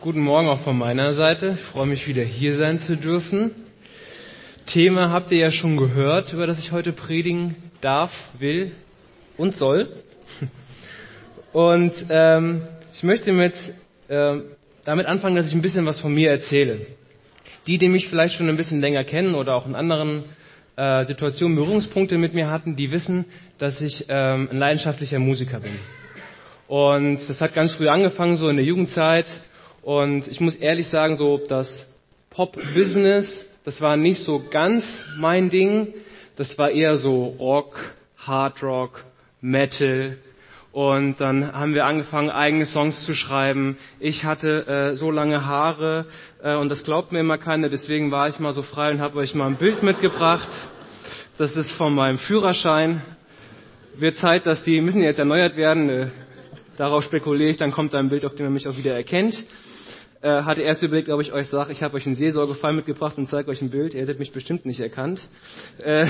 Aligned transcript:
Guten 0.00 0.20
Morgen 0.20 0.48
auch 0.48 0.60
von 0.60 0.76
meiner 0.76 1.14
Seite. 1.14 1.56
Ich 1.58 1.60
freue 1.62 1.86
mich 1.86 2.06
wieder 2.06 2.22
hier 2.22 2.58
sein 2.58 2.78
zu 2.78 2.96
dürfen. 2.96 3.52
Thema 4.66 5.10
habt 5.10 5.32
ihr 5.32 5.38
ja 5.38 5.50
schon 5.50 5.76
gehört, 5.76 6.32
über 6.32 6.46
das 6.46 6.58
ich 6.58 6.72
heute 6.72 6.92
predigen 6.92 7.56
darf, 7.80 8.12
will 8.38 8.72
und 9.36 9.56
soll. 9.56 9.88
Und 11.52 11.92
ähm, 12.10 12.62
ich 12.92 13.02
möchte 13.02 13.32
mit, 13.32 13.54
äh, 14.08 14.40
damit 14.84 15.06
anfangen, 15.06 15.36
dass 15.36 15.48
ich 15.48 15.54
ein 15.54 15.62
bisschen 15.62 15.86
was 15.86 16.00
von 16.00 16.12
mir 16.12 16.30
erzähle. 16.30 16.86
Die, 17.66 17.78
die 17.78 17.88
mich 17.88 18.08
vielleicht 18.08 18.34
schon 18.34 18.48
ein 18.48 18.56
bisschen 18.56 18.80
länger 18.80 19.04
kennen 19.04 19.34
oder 19.34 19.54
auch 19.54 19.66
in 19.66 19.74
anderen 19.74 20.24
äh, 20.76 21.04
Situationen 21.04 21.56
Berührungspunkte 21.56 22.18
mit 22.18 22.34
mir 22.34 22.50
hatten, 22.50 22.76
die 22.76 22.90
wissen, 22.90 23.24
dass 23.58 23.80
ich 23.80 24.06
ähm, 24.08 24.48
ein 24.50 24.58
leidenschaftlicher 24.58 25.18
Musiker 25.18 25.60
bin. 25.60 25.78
Und 26.66 27.20
das 27.28 27.40
hat 27.40 27.54
ganz 27.54 27.74
früh 27.74 27.88
angefangen, 27.88 28.36
so 28.36 28.48
in 28.48 28.56
der 28.56 28.64
Jugendzeit. 28.64 29.26
Und 29.84 30.28
ich 30.28 30.40
muss 30.40 30.54
ehrlich 30.54 30.88
sagen, 30.88 31.18
so 31.18 31.38
das 31.46 31.86
Pop-Business, 32.30 33.46
das 33.64 33.82
war 33.82 33.98
nicht 33.98 34.22
so 34.22 34.42
ganz 34.50 35.04
mein 35.18 35.50
Ding. 35.50 35.92
Das 36.36 36.56
war 36.56 36.70
eher 36.70 36.96
so 36.96 37.36
Rock, 37.38 37.78
Hard 38.16 38.62
Rock, 38.62 39.04
Metal. 39.42 40.16
Und 40.72 41.20
dann 41.20 41.52
haben 41.52 41.74
wir 41.74 41.84
angefangen, 41.84 42.30
eigene 42.30 42.64
Songs 42.64 43.04
zu 43.04 43.14
schreiben. 43.14 43.76
Ich 44.00 44.24
hatte 44.24 44.66
äh, 44.66 44.96
so 44.96 45.10
lange 45.10 45.44
Haare 45.44 46.06
äh, 46.42 46.56
und 46.56 46.70
das 46.70 46.82
glaubt 46.82 47.12
mir 47.12 47.20
immer 47.20 47.36
keiner. 47.36 47.68
Deswegen 47.68 48.10
war 48.10 48.28
ich 48.28 48.38
mal 48.38 48.54
so 48.54 48.62
frei 48.62 48.90
und 48.90 49.00
habe 49.00 49.18
euch 49.18 49.34
mal 49.34 49.46
ein 49.46 49.56
Bild 49.56 49.82
mitgebracht. 49.82 50.48
Das 51.36 51.56
ist 51.56 51.72
von 51.72 51.94
meinem 51.94 52.16
Führerschein. 52.16 53.02
Wird 53.98 54.16
Zeit, 54.16 54.46
dass 54.46 54.62
die 54.64 54.80
müssen 54.80 55.02
jetzt 55.02 55.18
erneuert 55.18 55.56
werden. 55.56 55.90
Äh, 55.90 56.06
darauf 56.78 57.04
spekuliere 57.04 57.50
ich. 57.50 57.58
Dann 57.58 57.70
kommt 57.70 57.92
da 57.92 57.98
ein 57.98 58.08
Bild, 58.08 58.24
auf 58.24 58.34
dem 58.34 58.46
man 58.46 58.54
mich 58.54 58.66
auch 58.66 58.78
wieder 58.78 58.94
erkennt 58.94 59.46
äh, 60.24 60.42
hatte 60.42 60.62
erst 60.62 60.82
überlegt, 60.82 61.10
ob 61.10 61.20
ich 61.20 61.32
euch 61.32 61.48
sage, 61.48 61.70
ich 61.70 61.82
habe 61.82 61.96
euch 61.96 62.06
einen 62.06 62.14
Seelsorgefall 62.14 62.72
mitgebracht 62.72 63.18
und 63.18 63.28
zeige 63.28 63.50
euch 63.50 63.60
ein 63.60 63.68
Bild. 63.68 63.92
Ihr 63.92 64.00
hättet 64.00 64.18
mich 64.18 64.32
bestimmt 64.32 64.64
nicht 64.64 64.80
erkannt. 64.80 65.28
Äh, 65.82 66.06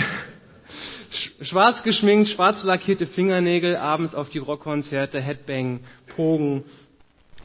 schwarz 1.40 1.82
geschminkt, 1.82 2.28
schwarz 2.28 2.62
lackierte 2.62 3.06
Fingernägel, 3.06 3.76
abends 3.76 4.14
auf 4.14 4.30
die 4.30 4.38
Rockkonzerte, 4.38 5.20
Headbang, 5.20 5.80
Pogen 6.14 6.62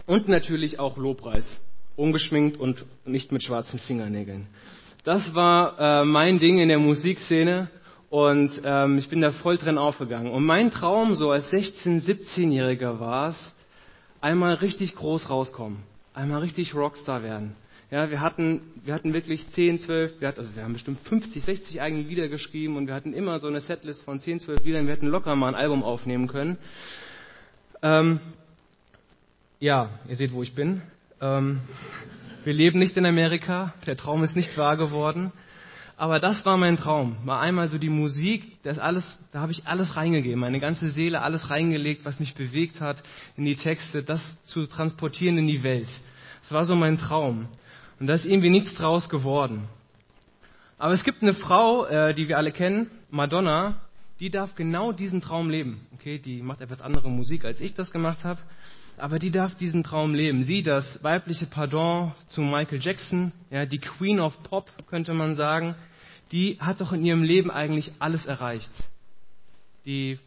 und 0.06 0.28
natürlich 0.28 0.78
auch 0.80 0.96
Lobpreis. 0.98 1.60
Ungeschminkt 1.96 2.58
und 2.58 2.86
nicht 3.04 3.32
mit 3.32 3.42
schwarzen 3.42 3.80
Fingernägeln. 3.80 4.46
Das 5.04 5.34
war 5.34 5.80
äh, 5.80 6.06
mein 6.06 6.38
Ding 6.38 6.60
in 6.60 6.70
der 6.70 6.78
Musikszene 6.78 7.70
und 8.12 8.62
ähm, 8.64 9.00
ich 9.00 9.10
bin 9.10 9.22
da 9.22 9.32
voll 9.32 9.58
drin 9.58 9.80
aufgegangen. 9.80 10.32
Und 10.32 10.46
mein 10.46 10.70
Traum 10.70 11.16
so 11.16 11.32
als 11.32 11.52
16-, 11.52 12.06
17-Jähriger 12.06 13.00
war 13.00 13.30
es, 13.30 13.56
einmal 14.22 14.54
richtig 14.54 14.96
groß 14.96 15.32
rauskommen 15.32 15.84
einmal 16.14 16.42
richtig 16.42 16.76
Rockstar 16.76 17.24
werden. 17.24 17.56
Ja, 17.92 18.12
wir 18.12 18.22
hatten, 18.22 18.62
wir 18.84 18.94
hatten 18.94 19.14
wirklich 19.14 19.50
10, 19.50 19.80
12, 19.80 20.22
wir, 20.22 20.28
hatten, 20.28 20.42
also 20.42 20.56
wir 20.56 20.64
haben 20.64 20.74
bestimmt 20.74 21.00
50, 21.08 21.44
60 21.44 21.82
eigene 21.82 22.04
Lieder 22.04 22.28
geschrieben 22.28 22.78
und 22.78 22.86
wir 22.86 22.94
hatten 22.94 23.14
immer 23.14 23.40
so 23.40 23.48
eine 23.48 23.62
Setlist 23.62 24.04
von 24.04 24.20
10, 24.20 24.42
12 24.42 24.64
Liedern. 24.64 24.86
Wir 24.86 24.94
hätten 24.94 25.08
locker 25.08 25.36
mal 25.36 25.48
ein 25.48 25.56
Album 25.56 25.84
aufnehmen 25.84 26.28
können. 26.28 26.58
Ähm, 27.82 28.20
ja, 29.60 29.90
ihr 30.08 30.16
seht, 30.16 30.34
wo 30.34 30.44
ich 30.44 30.54
bin. 30.54 30.84
Ähm, 31.20 31.62
wir 32.44 32.54
leben 32.54 32.78
nicht 32.78 32.96
in 32.96 33.06
Amerika. 33.06 33.74
Der 33.88 33.98
Traum 33.98 34.24
ist 34.24 34.36
nicht 34.36 34.56
wahr 34.58 34.78
geworden. 34.78 35.32
Aber 36.00 36.22
das 36.22 36.46
war 36.46 36.56
mein 36.56 36.78
Traum. 36.78 37.18
Mal 37.26 37.42
einmal 37.42 37.68
so 37.68 37.78
die 37.78 37.90
Musik, 37.90 38.64
das 38.64 38.80
alles, 38.80 39.20
da 39.34 39.42
habe 39.42 39.52
ich 39.52 39.68
alles 39.68 39.98
reingegeben, 39.98 40.40
meine 40.40 40.62
ganze 40.62 40.92
Seele, 40.92 41.22
alles 41.22 41.50
reingelegt, 41.50 42.06
was 42.06 42.22
mich 42.22 42.36
bewegt 42.36 42.80
hat, 42.80 43.04
in 43.36 43.44
die 43.44 43.56
Texte, 43.56 44.02
das 44.02 44.42
zu 44.46 44.66
transportieren 44.66 45.38
in 45.38 45.48
die 45.48 45.62
Welt. 45.62 45.90
Das 46.42 46.54
war 46.54 46.64
so 46.64 46.74
mein 46.74 46.98
Traum. 46.98 47.50
Und 48.00 48.08
da 48.08 48.14
ist 48.14 48.24
irgendwie 48.24 48.50
nichts 48.50 48.74
draus 48.76 49.10
geworden. 49.10 49.68
Aber 50.78 50.94
es 50.94 51.04
gibt 51.04 51.22
eine 51.22 51.34
Frau, 51.34 51.86
äh, 51.86 52.14
die 52.14 52.30
wir 52.30 52.38
alle 52.38 52.54
kennen, 52.54 52.90
Madonna, 53.10 53.82
die 54.22 54.30
darf 54.30 54.56
genau 54.56 54.94
diesen 54.94 55.20
Traum 55.20 55.50
leben. 55.50 55.86
Okay, 55.96 56.18
die 56.18 56.42
macht 56.42 56.62
etwas 56.62 56.80
andere 56.80 57.10
Musik, 57.10 57.44
als 57.44 57.60
ich 57.60 57.76
das 57.76 57.92
gemacht 57.92 58.24
habe 58.24 58.40
aber 59.00 59.20
die 59.20 59.32
darf 59.32 59.56
diesen 59.56 59.84
Traum 59.84 60.14
leben. 60.14 60.44
Sie, 60.44 60.64
das 60.64 61.04
weibliche 61.04 61.46
Pardon 61.46 62.14
zu 62.30 62.42
Michael 62.42 62.80
Jackson, 62.80 63.32
ja, 63.50 63.66
die 63.66 63.80
Queen 63.80 64.20
of 64.20 64.42
Pop, 64.44 64.70
könnte 64.88 65.14
man 65.14 65.36
sagen, 65.36 65.76
die 66.32 66.58
hat 66.60 66.82
doch 66.82 66.94
in 66.94 67.04
ihrem 67.04 67.24
Leben 67.24 67.50
eigentlich 67.50 67.92
alles 68.00 68.26
erreicht. 68.26 68.72
Die 69.86 70.20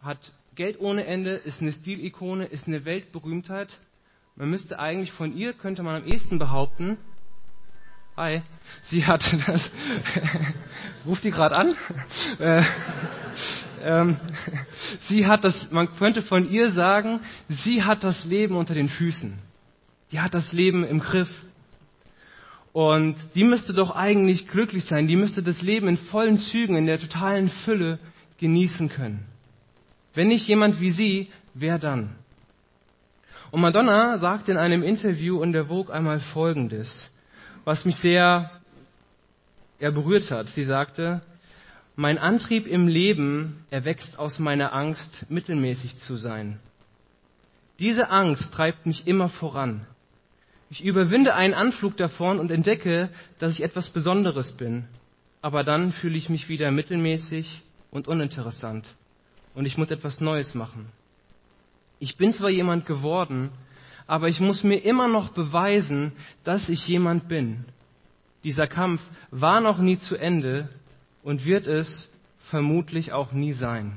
hat 0.00 0.32
Geld 0.54 0.78
ohne 0.80 1.04
Ende, 1.04 1.34
ist 1.34 1.60
eine 1.60 1.72
Stilikone, 1.72 2.46
ist 2.46 2.66
eine 2.66 2.84
Weltberühmtheit. 2.84 3.68
Man 4.36 4.50
müsste 4.50 4.78
eigentlich 4.78 5.12
von 5.12 5.36
ihr, 5.36 5.52
könnte 5.52 5.82
man 5.82 6.02
am 6.02 6.06
ehesten 6.06 6.38
behaupten, 6.38 6.96
hi, 8.16 8.42
sie 8.82 9.04
hat 9.04 9.24
das, 9.46 9.70
ruft 11.06 11.24
die 11.24 11.30
gerade 11.30 11.56
an? 11.56 11.76
Äh, 13.84 14.00
ähm, 14.00 14.16
sie 15.08 15.26
hat 15.26 15.44
das, 15.44 15.70
man 15.70 15.94
könnte 15.96 16.22
von 16.22 16.48
ihr 16.50 16.70
sagen, 16.70 17.20
sie 17.48 17.82
hat 17.82 18.02
das 18.02 18.24
Leben 18.24 18.56
unter 18.56 18.74
den 18.74 18.88
Füßen. 18.88 19.38
Die 20.10 20.20
hat 20.20 20.34
das 20.34 20.52
Leben 20.52 20.84
im 20.84 21.00
Griff. 21.00 21.30
Und 22.72 23.16
die 23.34 23.44
müsste 23.44 23.72
doch 23.72 23.94
eigentlich 23.94 24.48
glücklich 24.48 24.84
sein. 24.86 25.06
Die 25.06 25.16
müsste 25.16 25.42
das 25.42 25.62
Leben 25.62 25.86
in 25.86 25.96
vollen 25.96 26.38
Zügen, 26.38 26.76
in 26.76 26.86
der 26.86 26.98
totalen 26.98 27.48
Fülle 27.64 27.98
genießen 28.38 28.88
können. 28.88 29.24
Wenn 30.14 30.28
nicht 30.28 30.48
jemand 30.48 30.80
wie 30.80 30.90
sie, 30.90 31.28
wer 31.54 31.78
dann? 31.78 32.16
Und 33.50 33.60
Madonna 33.60 34.18
sagt 34.18 34.48
in 34.48 34.56
einem 34.56 34.82
Interview 34.82 35.40
in 35.42 35.52
der 35.52 35.66
Vogue 35.66 35.94
einmal 35.94 36.18
Folgendes, 36.18 37.10
was 37.64 37.84
mich 37.84 37.96
sehr 37.96 38.50
ja, 39.78 39.90
berührt 39.90 40.30
hat. 40.32 40.48
Sie 40.48 40.64
sagte, 40.64 41.20
mein 41.96 42.18
Antrieb 42.18 42.66
im 42.66 42.88
Leben 42.88 43.64
erwächst 43.70 44.18
aus 44.18 44.38
meiner 44.38 44.72
Angst, 44.72 45.26
mittelmäßig 45.28 45.96
zu 45.98 46.16
sein. 46.16 46.58
Diese 47.78 48.10
Angst 48.10 48.52
treibt 48.52 48.86
mich 48.86 49.06
immer 49.06 49.28
voran. 49.28 49.86
Ich 50.70 50.84
überwinde 50.84 51.34
einen 51.34 51.54
Anflug 51.54 51.96
davon 51.96 52.40
und 52.40 52.50
entdecke, 52.50 53.10
dass 53.38 53.52
ich 53.52 53.62
etwas 53.62 53.90
Besonderes 53.90 54.52
bin. 54.52 54.86
Aber 55.40 55.62
dann 55.62 55.92
fühle 55.92 56.16
ich 56.16 56.28
mich 56.28 56.48
wieder 56.48 56.70
mittelmäßig 56.70 57.62
und 57.90 58.08
uninteressant. 58.08 58.92
Und 59.54 59.66
ich 59.66 59.76
muss 59.76 59.90
etwas 59.90 60.20
Neues 60.20 60.54
machen. 60.54 60.86
Ich 62.00 62.16
bin 62.16 62.32
zwar 62.32 62.50
jemand 62.50 62.86
geworden, 62.86 63.50
aber 64.06 64.28
ich 64.28 64.40
muss 64.40 64.64
mir 64.64 64.78
immer 64.78 65.06
noch 65.06 65.30
beweisen, 65.30 66.12
dass 66.42 66.68
ich 66.68 66.88
jemand 66.88 67.28
bin. 67.28 67.64
Dieser 68.42 68.66
Kampf 68.66 69.00
war 69.30 69.60
noch 69.60 69.78
nie 69.78 69.98
zu 69.98 70.16
Ende 70.16 70.68
und 71.24 71.44
wird 71.44 71.66
es 71.66 72.08
vermutlich 72.50 73.12
auch 73.12 73.32
nie 73.32 73.52
sein. 73.52 73.96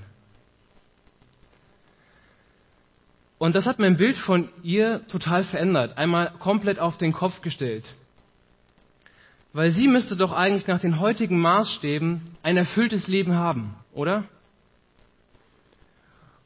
Und 3.38 3.56
das 3.56 3.68
hat 3.68 3.78
mein 3.78 3.98
Bild 3.98 4.18
von 4.18 4.50
ihr 4.64 5.06
total 5.10 5.44
verändert, 5.44 5.96
einmal 5.98 6.32
komplett 6.40 6.80
auf 6.80 6.98
den 6.98 7.14
Kopf 7.14 7.42
gestellt. 7.42 7.86
Weil 9.54 9.72
sie 9.72 9.88
müsste 9.88 10.16
doch 10.16 10.32
eigentlich 10.32 10.66
nach 10.66 10.80
den 10.80 11.00
heutigen 11.00 11.40
Maßstäben 11.40 12.22
ein 12.42 12.58
erfülltes 12.58 13.08
Leben 13.08 13.36
haben, 13.36 13.76
oder? 13.94 14.24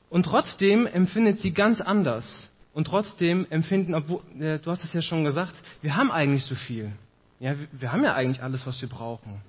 Und 0.10 0.24
trotzdem 0.24 0.86
empfindet 0.88 1.40
sie 1.40 1.54
ganz 1.54 1.80
anders. 1.80 2.52
Und 2.74 2.86
trotzdem 2.88 3.48
empfinden, 3.50 3.96
obwohl, 3.96 4.22
äh, 4.40 4.60
du 4.60 4.72
hast 4.72 4.84
es 4.84 4.94
ja 4.94 5.02
schon 5.02 5.24
gesagt, 5.24 5.54
wir 5.82 5.96
haben 5.96 6.12
eigentlich 6.12 6.46
so 6.46 6.56
viel. 6.56 6.92
Ja, 7.40 7.58
wir, 7.58 7.68
wir 7.72 7.92
haben 7.92 8.04
ja 8.04 8.14
eigentlich 8.14 8.44
alles, 8.44 8.66
was 8.66 8.82
wir 8.82 8.90
brauchen. 8.90 9.42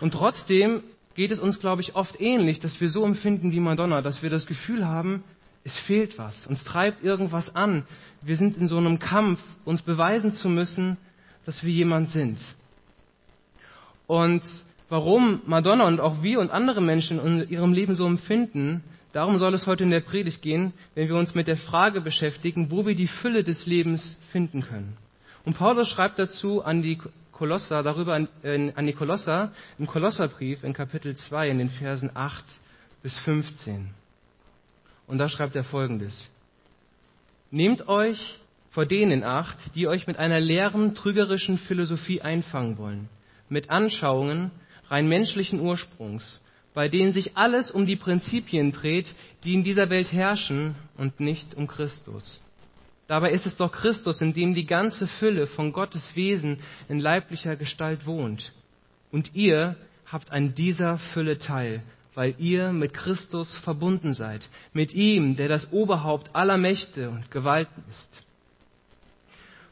Und 0.00 0.12
trotzdem 0.12 0.82
geht 1.14 1.30
es 1.30 1.40
uns, 1.40 1.60
glaube 1.60 1.82
ich, 1.82 1.94
oft 1.94 2.20
ähnlich, 2.20 2.58
dass 2.58 2.80
wir 2.80 2.88
so 2.88 3.04
empfinden 3.04 3.52
wie 3.52 3.60
Madonna, 3.60 4.02
dass 4.02 4.22
wir 4.22 4.30
das 4.30 4.46
Gefühl 4.46 4.86
haben, 4.86 5.22
es 5.62 5.76
fehlt 5.78 6.16
was, 6.18 6.46
uns 6.46 6.64
treibt 6.64 7.04
irgendwas 7.04 7.54
an. 7.54 7.84
Wir 8.22 8.36
sind 8.36 8.56
in 8.56 8.66
so 8.66 8.78
einem 8.78 8.98
Kampf, 8.98 9.42
uns 9.66 9.82
beweisen 9.82 10.32
zu 10.32 10.48
müssen, 10.48 10.96
dass 11.44 11.62
wir 11.62 11.72
jemand 11.72 12.10
sind. 12.10 12.38
Und 14.06 14.42
warum 14.88 15.42
Madonna 15.46 15.86
und 15.86 16.00
auch 16.00 16.22
wir 16.22 16.40
und 16.40 16.50
andere 16.50 16.80
Menschen 16.80 17.20
in 17.20 17.48
ihrem 17.50 17.74
Leben 17.74 17.94
so 17.94 18.06
empfinden, 18.06 18.82
darum 19.12 19.36
soll 19.36 19.52
es 19.52 19.66
heute 19.66 19.84
in 19.84 19.90
der 19.90 20.00
Predigt 20.00 20.40
gehen, 20.40 20.72
wenn 20.94 21.08
wir 21.08 21.16
uns 21.16 21.34
mit 21.34 21.46
der 21.46 21.58
Frage 21.58 22.00
beschäftigen, 22.00 22.70
wo 22.70 22.86
wir 22.86 22.94
die 22.94 23.08
Fülle 23.08 23.44
des 23.44 23.66
Lebens 23.66 24.16
finden 24.32 24.62
können. 24.62 24.96
Und 25.44 25.58
Paulus 25.58 25.88
schreibt 25.88 26.18
dazu 26.18 26.62
an 26.64 26.82
die 26.82 26.98
Kolosser, 27.40 27.82
darüber 27.82 28.16
an, 28.16 28.28
äh, 28.42 28.70
an 28.74 28.86
die 28.86 28.92
Kolosser, 28.92 29.52
im 29.78 29.86
Kolosserbrief 29.86 30.62
in 30.62 30.74
Kapitel 30.74 31.16
2 31.16 31.48
in 31.48 31.56
den 31.56 31.70
Versen 31.70 32.10
8 32.12 32.44
bis 33.02 33.18
15. 33.20 33.94
Und 35.06 35.16
da 35.16 35.26
schreibt 35.26 35.56
er 35.56 35.64
folgendes. 35.64 36.30
Nehmt 37.50 37.88
euch 37.88 38.38
vor 38.68 38.84
denen 38.84 39.10
in 39.10 39.24
Acht, 39.24 39.56
die 39.74 39.88
euch 39.88 40.06
mit 40.06 40.18
einer 40.18 40.38
leeren, 40.38 40.94
trügerischen 40.94 41.56
Philosophie 41.56 42.20
einfangen 42.20 42.76
wollen, 42.76 43.08
mit 43.48 43.70
Anschauungen 43.70 44.50
rein 44.90 45.08
menschlichen 45.08 45.60
Ursprungs, 45.60 46.42
bei 46.74 46.90
denen 46.90 47.12
sich 47.12 47.38
alles 47.38 47.70
um 47.70 47.86
die 47.86 47.96
Prinzipien 47.96 48.70
dreht, 48.70 49.14
die 49.44 49.54
in 49.54 49.64
dieser 49.64 49.88
Welt 49.88 50.12
herrschen 50.12 50.74
und 50.98 51.20
nicht 51.20 51.54
um 51.54 51.66
Christus. 51.66 52.42
Dabei 53.10 53.32
ist 53.32 53.44
es 53.44 53.56
doch 53.56 53.72
Christus, 53.72 54.20
in 54.20 54.34
dem 54.34 54.54
die 54.54 54.66
ganze 54.66 55.08
Fülle 55.08 55.48
von 55.48 55.72
Gottes 55.72 56.14
Wesen 56.14 56.60
in 56.88 57.00
leiblicher 57.00 57.56
Gestalt 57.56 58.06
wohnt. 58.06 58.52
Und 59.10 59.34
ihr 59.34 59.74
habt 60.06 60.30
an 60.30 60.54
dieser 60.54 60.96
Fülle 60.96 61.38
teil, 61.38 61.82
weil 62.14 62.36
ihr 62.38 62.70
mit 62.70 62.94
Christus 62.94 63.58
verbunden 63.58 64.14
seid, 64.14 64.48
mit 64.72 64.94
ihm, 64.94 65.34
der 65.34 65.48
das 65.48 65.72
Oberhaupt 65.72 66.36
aller 66.36 66.56
Mächte 66.56 67.10
und 67.10 67.32
Gewalten 67.32 67.82
ist. 67.90 68.22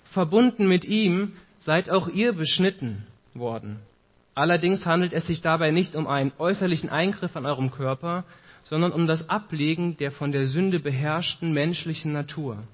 Verbunden 0.07 0.67
mit 0.67 0.85
ihm 0.85 1.35
seid 1.61 1.91
auch 1.91 2.09
ihr 2.09 2.33
beschnitten 2.33 3.07
worden. 3.35 3.79
Allerdings 4.35 4.85
handelt 4.85 5.13
es 5.13 5.29
sich 5.29 5.43
dabei 5.43 5.71
nicht 5.71 5.95
um 5.95 6.09
einen 6.09 6.33
äußerlichen 6.39 6.91
Eingriff 6.91 7.37
an 7.37 7.47
eurem 7.47 7.71
Körper, 7.71 8.25
sondern 8.65 8.91
um 8.91 9.07
das 9.07 9.31
Ablegen 9.31 9.97
der 9.97 10.11
von 10.11 10.33
der 10.33 10.49
Sünde 10.49 10.81
beherrschten 10.81 11.53
menschlichen 11.53 12.13
Natur. 12.13 12.65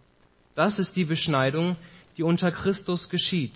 Das 0.54 0.78
ist 0.78 0.96
die 0.96 1.04
Beschneidung, 1.04 1.76
die 2.16 2.22
unter 2.22 2.52
Christus 2.52 3.08
geschieht. 3.08 3.54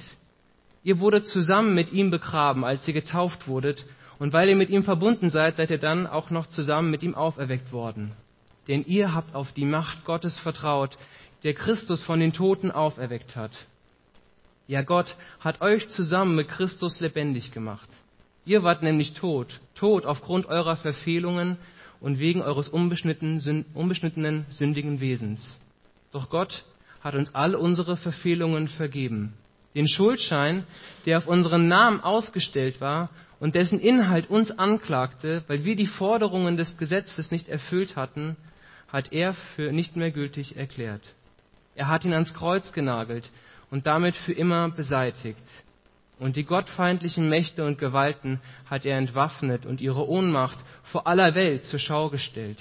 Ihr 0.83 1.01
wurdet 1.01 1.27
zusammen 1.27 1.75
mit 1.75 1.93
ihm 1.93 2.11
begraben, 2.11 2.65
als 2.65 2.87
ihr 2.89 2.95
getauft 2.95 3.47
wurdet, 3.47 3.85
und 4.19 4.33
weil 4.33 4.49
ihr 4.49 4.57
mit 4.57 4.71
ihm 4.71 4.83
verbunden 4.83 5.31
seid, 5.31 5.57
seid 5.57 5.71
ihr 5.71 5.79
dann 5.79 6.07
auch 6.07 6.31
noch 6.31 6.47
zusammen 6.47 6.91
mit 6.91 7.03
ihm 7.03 7.15
auferweckt 7.15 7.73
worden. 7.73 8.13
Denn 8.67 8.85
ihr 8.85 9.15
habt 9.15 9.35
auf 9.35 9.53
die 9.53 9.65
Macht 9.65 10.05
Gottes 10.05 10.39
vertraut, 10.39 10.99
der 11.45 11.55
Christus 11.55 12.03
von 12.03 12.19
den 12.19 12.33
Toten 12.33 12.73
auferweckt 12.73 13.37
hat. 13.37 13.53
Ja, 14.67 14.83
Gott 14.83 15.17
hat 15.41 15.61
euch 15.61 15.89
zusammen 15.89 16.35
mit 16.35 16.49
Christus 16.49 17.01
lebendig 17.01 17.53
gemacht. 17.53 17.89
Ihr 18.45 18.63
wart 18.65 18.83
nämlich 18.83 19.15
tot, 19.15 19.61
tot 19.75 20.05
aufgrund 20.05 20.47
eurer 20.47 20.77
Verfehlungen 20.77 21.57
und 22.01 22.19
wegen 22.19 22.43
eures 22.43 22.69
unbeschnittenen, 22.69 24.47
sündigen 24.51 25.01
Wesens. 25.01 25.61
Doch 26.13 26.29
Gott 26.29 26.65
hat 27.09 27.15
uns 27.15 27.35
all 27.35 27.55
unsere 27.55 27.97
Verfehlungen 27.97 28.69
vergeben. 28.69 29.33
Den 29.75 29.89
Schuldschein, 29.89 30.65
der 31.07 31.17
auf 31.17 31.27
unseren 31.27 31.67
Namen 31.67 32.03
ausgestellt 32.03 32.83
war 32.83 33.09
und 33.41 33.55
dessen 33.55 33.81
Inhalt 33.81 34.29
uns 34.29 34.51
anklagte, 34.51 35.43
weil 35.47 35.65
wir 35.65 35.75
die 35.75 35.87
Forderungen 35.87 36.59
des 36.59 36.77
Gesetzes 36.77 37.31
nicht 37.31 37.49
erfüllt 37.49 37.97
hatten, 37.97 38.37
hat 38.89 39.11
er 39.11 39.33
für 39.33 39.73
nicht 39.73 39.97
mehr 39.97 40.11
gültig 40.11 40.57
erklärt. 40.57 41.01
Er 41.75 41.89
hat 41.89 42.05
ihn 42.05 42.13
ans 42.13 42.35
Kreuz 42.35 42.75
genagelt 42.75 43.31
und 43.71 43.87
damit 43.87 44.15
für 44.15 44.35
immer 44.35 44.69
beseitigt. 44.69 45.43
Und 46.19 46.37
die 46.37 46.45
gottfeindlichen 46.45 47.31
Mächte 47.31 47.65
und 47.65 47.79
Gewalten 47.79 48.39
hat 48.69 48.85
er 48.85 48.99
entwaffnet 48.99 49.65
und 49.65 49.81
ihre 49.81 50.07
Ohnmacht 50.07 50.59
vor 50.83 51.07
aller 51.07 51.35
Welt 51.35 51.65
zur 51.65 51.79
Schau 51.79 52.11
gestellt. 52.11 52.59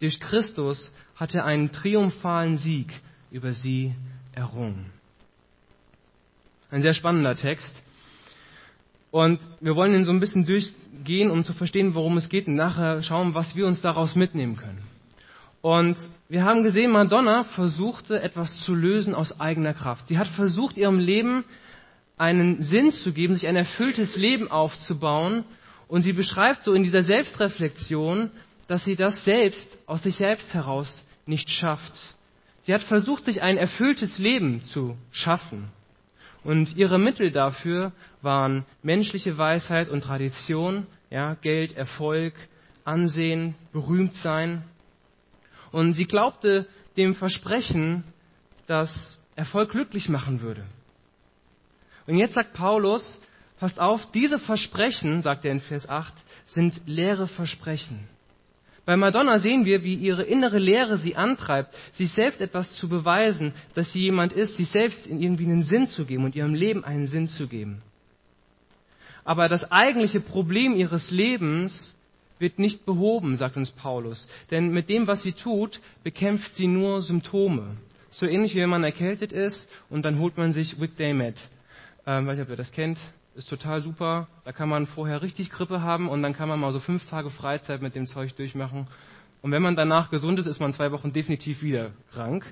Durch 0.00 0.18
Christus 0.18 0.92
hat 1.14 1.36
er 1.36 1.44
einen 1.44 1.70
triumphalen 1.70 2.56
Sieg 2.56 3.00
über 3.30 3.52
sie 3.52 3.94
errungen. 4.32 4.86
Ein 6.70 6.82
sehr 6.82 6.94
spannender 6.94 7.36
Text. 7.36 7.74
Und 9.10 9.40
wir 9.60 9.74
wollen 9.74 9.94
ihn 9.94 10.04
so 10.04 10.12
ein 10.12 10.20
bisschen 10.20 10.46
durchgehen, 10.46 11.30
um 11.30 11.44
zu 11.44 11.52
verstehen, 11.52 11.94
worum 11.94 12.16
es 12.16 12.28
geht 12.28 12.46
und 12.46 12.54
nachher 12.54 13.02
schauen, 13.02 13.34
was 13.34 13.56
wir 13.56 13.66
uns 13.66 13.80
daraus 13.80 14.14
mitnehmen 14.14 14.56
können. 14.56 14.82
Und 15.62 15.96
wir 16.28 16.44
haben 16.44 16.62
gesehen, 16.62 16.92
Madonna 16.92 17.44
versuchte 17.44 18.22
etwas 18.22 18.60
zu 18.60 18.74
lösen 18.74 19.14
aus 19.14 19.40
eigener 19.40 19.74
Kraft. 19.74 20.08
Sie 20.08 20.16
hat 20.16 20.28
versucht, 20.28 20.78
ihrem 20.78 20.98
Leben 20.98 21.44
einen 22.16 22.62
Sinn 22.62 22.92
zu 22.92 23.12
geben, 23.12 23.34
sich 23.34 23.48
ein 23.48 23.56
erfülltes 23.56 24.16
Leben 24.16 24.50
aufzubauen. 24.50 25.44
Und 25.88 26.02
sie 26.02 26.12
beschreibt 26.12 26.62
so 26.62 26.72
in 26.72 26.84
dieser 26.84 27.02
Selbstreflexion, 27.02 28.30
dass 28.68 28.84
sie 28.84 28.94
das 28.94 29.24
selbst 29.24 29.68
aus 29.86 30.04
sich 30.04 30.16
selbst 30.16 30.54
heraus 30.54 31.04
nicht 31.26 31.50
schafft. 31.50 32.14
Sie 32.70 32.74
hat 32.74 32.84
versucht, 32.84 33.24
sich 33.24 33.42
ein 33.42 33.56
erfülltes 33.56 34.18
Leben 34.18 34.64
zu 34.64 34.96
schaffen. 35.10 35.72
Und 36.44 36.76
ihre 36.76 37.00
Mittel 37.00 37.32
dafür 37.32 37.90
waren 38.22 38.64
menschliche 38.84 39.36
Weisheit 39.38 39.88
und 39.88 40.02
Tradition, 40.02 40.86
ja, 41.10 41.34
Geld, 41.34 41.76
Erfolg, 41.76 42.32
Ansehen, 42.84 43.56
berühmt 43.72 44.14
sein. 44.14 44.62
Und 45.72 45.94
sie 45.94 46.04
glaubte 46.04 46.68
dem 46.96 47.16
Versprechen, 47.16 48.04
dass 48.68 49.18
Erfolg 49.34 49.72
glücklich 49.72 50.08
machen 50.08 50.40
würde. 50.40 50.64
Und 52.06 52.18
jetzt 52.18 52.34
sagt 52.34 52.52
Paulus, 52.52 53.20
passt 53.58 53.80
auf, 53.80 54.08
diese 54.12 54.38
Versprechen, 54.38 55.22
sagt 55.22 55.44
er 55.44 55.50
in 55.50 55.60
Vers 55.60 55.88
8, 55.88 56.14
sind 56.46 56.82
leere 56.86 57.26
Versprechen. 57.26 58.08
Bei 58.86 58.96
Madonna 58.96 59.38
sehen 59.38 59.64
wir, 59.64 59.84
wie 59.84 59.94
ihre 59.94 60.22
innere 60.22 60.58
Lehre 60.58 60.98
sie 60.98 61.16
antreibt, 61.16 61.74
sich 61.92 62.12
selbst 62.12 62.40
etwas 62.40 62.74
zu 62.74 62.88
beweisen, 62.88 63.52
dass 63.74 63.92
sie 63.92 64.00
jemand 64.00 64.32
ist, 64.32 64.56
sich 64.56 64.68
selbst 64.68 65.06
irgendwie 65.06 65.44
einen 65.44 65.64
Sinn 65.64 65.88
zu 65.88 66.04
geben 66.04 66.24
und 66.24 66.34
ihrem 66.34 66.54
Leben 66.54 66.84
einen 66.84 67.06
Sinn 67.06 67.26
zu 67.26 67.46
geben. 67.46 67.82
Aber 69.24 69.48
das 69.48 69.70
eigentliche 69.70 70.20
Problem 70.20 70.74
ihres 70.74 71.10
Lebens 71.10 71.96
wird 72.38 72.58
nicht 72.58 72.86
behoben, 72.86 73.36
sagt 73.36 73.56
uns 73.56 73.70
Paulus. 73.70 74.26
Denn 74.50 74.70
mit 74.70 74.88
dem, 74.88 75.06
was 75.06 75.22
sie 75.22 75.32
tut, 75.32 75.80
bekämpft 76.02 76.56
sie 76.56 76.66
nur 76.66 77.02
Symptome. 77.02 77.76
So 78.08 78.26
ähnlich 78.26 78.54
wie 78.54 78.60
wenn 78.60 78.70
man 78.70 78.82
erkältet 78.82 79.32
ist 79.32 79.68
und 79.90 80.04
dann 80.04 80.18
holt 80.18 80.36
man 80.38 80.52
sich 80.52 80.80
Wick 80.80 80.96
Daymet. 80.96 81.36
Ähm, 82.06 82.26
weiß 82.26 82.38
nicht, 82.38 82.46
ob 82.46 82.50
ihr 82.50 82.56
das 82.56 82.72
kennt 82.72 82.98
ist 83.34 83.48
total 83.48 83.82
super. 83.82 84.28
Da 84.44 84.52
kann 84.52 84.68
man 84.68 84.86
vorher 84.86 85.22
richtig 85.22 85.50
Grippe 85.50 85.82
haben 85.82 86.08
und 86.08 86.22
dann 86.22 86.34
kann 86.34 86.48
man 86.48 86.60
mal 86.60 86.72
so 86.72 86.80
fünf 86.80 87.08
Tage 87.08 87.30
Freizeit 87.30 87.82
mit 87.82 87.94
dem 87.94 88.06
Zeug 88.06 88.34
durchmachen. 88.36 88.86
Und 89.42 89.52
wenn 89.52 89.62
man 89.62 89.76
danach 89.76 90.10
gesund 90.10 90.38
ist, 90.38 90.46
ist 90.46 90.60
man 90.60 90.72
zwei 90.72 90.92
Wochen 90.92 91.12
definitiv 91.12 91.62
wieder 91.62 91.92
krank. 92.12 92.44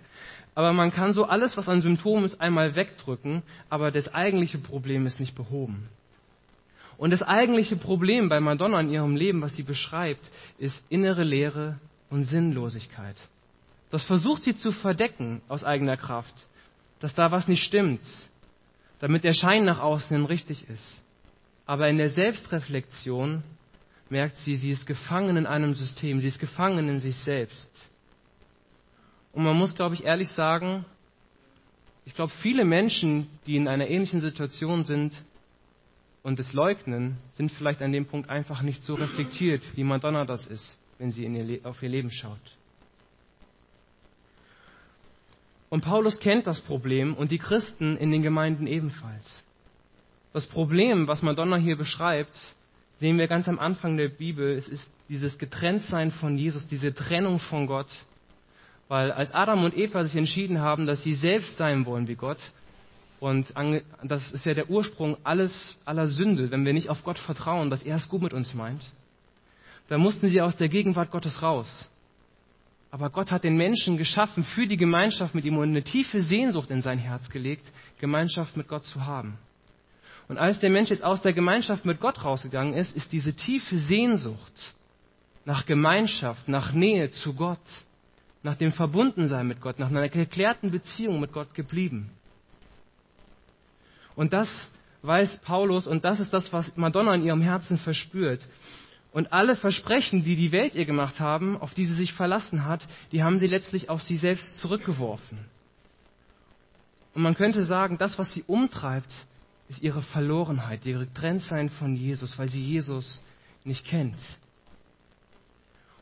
Aber 0.54 0.72
man 0.72 0.90
kann 0.90 1.12
so 1.12 1.24
alles, 1.24 1.56
was 1.56 1.68
an 1.68 1.82
Symptomen 1.82 2.24
ist, 2.24 2.40
einmal 2.40 2.74
wegdrücken, 2.74 3.42
aber 3.68 3.90
das 3.90 4.12
eigentliche 4.12 4.58
Problem 4.58 5.06
ist 5.06 5.20
nicht 5.20 5.34
behoben. 5.34 5.88
Und 6.96 7.10
das 7.10 7.22
eigentliche 7.22 7.76
Problem 7.76 8.28
bei 8.28 8.40
Madonna 8.40 8.80
in 8.80 8.90
ihrem 8.90 9.14
Leben, 9.14 9.40
was 9.40 9.54
sie 9.54 9.62
beschreibt, 9.62 10.30
ist 10.58 10.84
innere 10.88 11.22
Leere 11.22 11.78
und 12.10 12.24
Sinnlosigkeit. 12.24 13.16
Das 13.90 14.04
versucht 14.04 14.44
sie 14.44 14.56
zu 14.56 14.72
verdecken 14.72 15.40
aus 15.48 15.64
eigener 15.64 15.96
Kraft, 15.96 16.46
dass 17.00 17.14
da 17.14 17.30
was 17.30 17.46
nicht 17.46 17.62
stimmt, 17.62 18.00
damit 19.00 19.24
der 19.24 19.34
Schein 19.34 19.64
nach 19.64 19.80
außen 19.80 20.16
hin 20.16 20.26
richtig 20.26 20.68
ist. 20.68 21.04
Aber 21.66 21.88
in 21.88 21.98
der 21.98 22.10
Selbstreflexion 22.10 23.42
merkt 24.10 24.38
sie, 24.38 24.56
sie 24.56 24.70
ist 24.70 24.86
gefangen 24.86 25.36
in 25.36 25.46
einem 25.46 25.74
System, 25.74 26.20
sie 26.20 26.28
ist 26.28 26.38
gefangen 26.38 26.88
in 26.88 26.98
sich 26.98 27.16
selbst. 27.16 27.70
Und 29.32 29.44
man 29.44 29.56
muss, 29.56 29.74
glaube 29.74 29.94
ich, 29.94 30.04
ehrlich 30.04 30.30
sagen, 30.30 30.84
ich 32.04 32.14
glaube, 32.14 32.32
viele 32.40 32.64
Menschen, 32.64 33.28
die 33.46 33.56
in 33.56 33.68
einer 33.68 33.86
ähnlichen 33.86 34.20
Situation 34.20 34.82
sind 34.82 35.12
und 36.22 36.40
es 36.40 36.54
leugnen, 36.54 37.18
sind 37.32 37.52
vielleicht 37.52 37.82
an 37.82 37.92
dem 37.92 38.06
Punkt 38.06 38.30
einfach 38.30 38.62
nicht 38.62 38.82
so 38.82 38.94
reflektiert, 38.94 39.62
wie 39.76 39.84
Madonna 39.84 40.24
das 40.24 40.46
ist, 40.46 40.80
wenn 40.98 41.10
sie 41.10 41.24
ihr 41.24 41.66
auf 41.66 41.82
ihr 41.82 41.90
Leben 41.90 42.10
schaut. 42.10 42.40
Und 45.70 45.82
Paulus 45.82 46.18
kennt 46.18 46.46
das 46.46 46.60
Problem 46.60 47.14
und 47.14 47.30
die 47.30 47.38
Christen 47.38 47.96
in 47.96 48.10
den 48.10 48.22
Gemeinden 48.22 48.66
ebenfalls. 48.66 49.44
Das 50.32 50.46
Problem, 50.46 51.08
was 51.08 51.22
Madonna 51.22 51.56
hier 51.56 51.76
beschreibt, 51.76 52.38
sehen 52.96 53.18
wir 53.18 53.28
ganz 53.28 53.48
am 53.48 53.58
Anfang 53.58 53.96
der 53.96 54.08
Bibel. 54.08 54.56
Es 54.56 54.68
ist 54.68 54.90
dieses 55.08 55.38
Getrenntsein 55.38 56.10
von 56.10 56.38
Jesus, 56.38 56.66
diese 56.66 56.94
Trennung 56.94 57.38
von 57.38 57.66
Gott. 57.66 57.88
Weil 58.88 59.12
als 59.12 59.32
Adam 59.32 59.64
und 59.64 59.76
Eva 59.76 60.02
sich 60.04 60.16
entschieden 60.16 60.60
haben, 60.60 60.86
dass 60.86 61.02
sie 61.02 61.14
selbst 61.14 61.58
sein 61.58 61.84
wollen 61.84 62.08
wie 62.08 62.14
Gott, 62.14 62.38
und 63.20 63.52
das 64.04 64.30
ist 64.30 64.46
ja 64.46 64.54
der 64.54 64.70
Ursprung 64.70 65.16
alles, 65.24 65.76
aller 65.84 66.06
Sünde, 66.06 66.52
wenn 66.52 66.64
wir 66.64 66.72
nicht 66.72 66.88
auf 66.88 67.02
Gott 67.02 67.18
vertrauen, 67.18 67.68
dass 67.68 67.82
er 67.82 67.96
es 67.96 68.08
gut 68.08 68.22
mit 68.22 68.32
uns 68.32 68.54
meint, 68.54 68.80
da 69.88 69.98
mussten 69.98 70.28
sie 70.28 70.40
aus 70.40 70.56
der 70.56 70.68
Gegenwart 70.68 71.10
Gottes 71.10 71.42
raus. 71.42 71.88
Aber 72.90 73.10
Gott 73.10 73.30
hat 73.30 73.44
den 73.44 73.56
Menschen 73.56 73.98
geschaffen 73.98 74.44
für 74.44 74.66
die 74.66 74.76
Gemeinschaft 74.76 75.34
mit 75.34 75.44
ihm 75.44 75.58
und 75.58 75.68
eine 75.68 75.82
tiefe 75.82 76.22
Sehnsucht 76.22 76.70
in 76.70 76.80
sein 76.80 76.98
Herz 76.98 77.28
gelegt, 77.28 77.66
Gemeinschaft 78.00 78.56
mit 78.56 78.68
Gott 78.68 78.84
zu 78.84 79.04
haben. 79.04 79.38
Und 80.28 80.38
als 80.38 80.60
der 80.60 80.70
Mensch 80.70 80.90
jetzt 80.90 81.02
aus 81.02 81.22
der 81.22 81.32
Gemeinschaft 81.32 81.84
mit 81.84 82.00
Gott 82.00 82.24
rausgegangen 82.24 82.74
ist, 82.74 82.94
ist 82.96 83.12
diese 83.12 83.34
tiefe 83.34 83.78
Sehnsucht 83.78 84.74
nach 85.44 85.64
Gemeinschaft, 85.64 86.48
nach 86.48 86.72
Nähe 86.72 87.10
zu 87.10 87.34
Gott, 87.34 87.58
nach 88.42 88.56
dem 88.56 88.72
Verbundensein 88.72 89.48
mit 89.48 89.60
Gott, 89.60 89.78
nach 89.78 89.88
einer 89.88 90.08
geklärten 90.08 90.70
Beziehung 90.70 91.20
mit 91.20 91.32
Gott 91.32 91.54
geblieben. 91.54 92.10
Und 94.14 94.32
das 94.32 94.70
weiß 95.02 95.38
Paulus 95.38 95.86
und 95.86 96.04
das 96.04 96.20
ist 96.20 96.32
das, 96.32 96.52
was 96.52 96.76
Madonna 96.76 97.14
in 97.14 97.24
ihrem 97.24 97.40
Herzen 97.40 97.78
verspürt. 97.78 98.46
Und 99.12 99.32
alle 99.32 99.56
Versprechen, 99.56 100.22
die 100.22 100.36
die 100.36 100.52
Welt 100.52 100.74
ihr 100.74 100.84
gemacht 100.84 101.18
haben, 101.18 101.56
auf 101.56 101.74
die 101.74 101.86
sie 101.86 101.94
sich 101.94 102.12
verlassen 102.12 102.64
hat, 102.64 102.86
die 103.10 103.22
haben 103.22 103.38
sie 103.38 103.46
letztlich 103.46 103.88
auf 103.88 104.02
sie 104.02 104.16
selbst 104.16 104.58
zurückgeworfen. 104.58 105.38
Und 107.14 107.22
man 107.22 107.34
könnte 107.34 107.64
sagen, 107.64 107.98
das, 107.98 108.18
was 108.18 108.32
sie 108.32 108.44
umtreibt, 108.46 109.12
ist 109.68 109.82
ihre 109.82 110.02
Verlorenheit, 110.02 110.84
ihr 110.86 110.98
Getrenntsein 110.98 111.68
von 111.68 111.96
Jesus, 111.96 112.38
weil 112.38 112.48
sie 112.48 112.62
Jesus 112.62 113.22
nicht 113.64 113.86
kennt. 113.86 114.18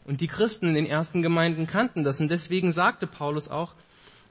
Und 0.04 0.20
die 0.20 0.28
Christen 0.28 0.68
in 0.68 0.74
den 0.74 0.86
ersten 0.86 1.22
Gemeinden 1.22 1.66
kannten 1.66 2.04
das. 2.04 2.20
Und 2.20 2.28
deswegen 2.28 2.72
sagte 2.72 3.06
Paulus 3.06 3.48
auch, 3.48 3.74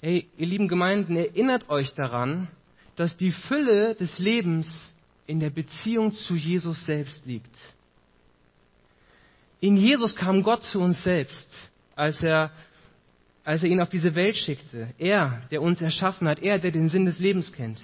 Hey, 0.01 0.29
ihr 0.37 0.45
lieben 0.45 0.67
Gemeinden, 0.67 1.15
erinnert 1.15 1.69
euch 1.69 1.93
daran, 1.93 2.47
dass 2.95 3.17
die 3.17 3.31
Fülle 3.31 3.95
des 3.95 4.19
Lebens 4.19 4.93
in 5.25 5.39
der 5.39 5.49
Beziehung 5.49 6.13
zu 6.13 6.35
Jesus 6.35 6.85
selbst 6.85 7.25
liegt. 7.25 7.55
In 9.65 9.77
Jesus 9.77 10.15
kam 10.15 10.43
Gott 10.43 10.63
zu 10.65 10.79
uns 10.79 11.01
selbst, 11.01 11.71
als 11.95 12.21
er, 12.21 12.51
als 13.43 13.63
er 13.63 13.69
ihn 13.71 13.81
auf 13.81 13.89
diese 13.89 14.13
Welt 14.13 14.37
schickte. 14.37 14.89
Er, 14.99 15.41
der 15.49 15.63
uns 15.63 15.81
erschaffen 15.81 16.27
hat, 16.27 16.37
er, 16.37 16.59
der 16.59 16.69
den 16.69 16.87
Sinn 16.87 17.07
des 17.07 17.17
Lebens 17.17 17.51
kennt. 17.51 17.81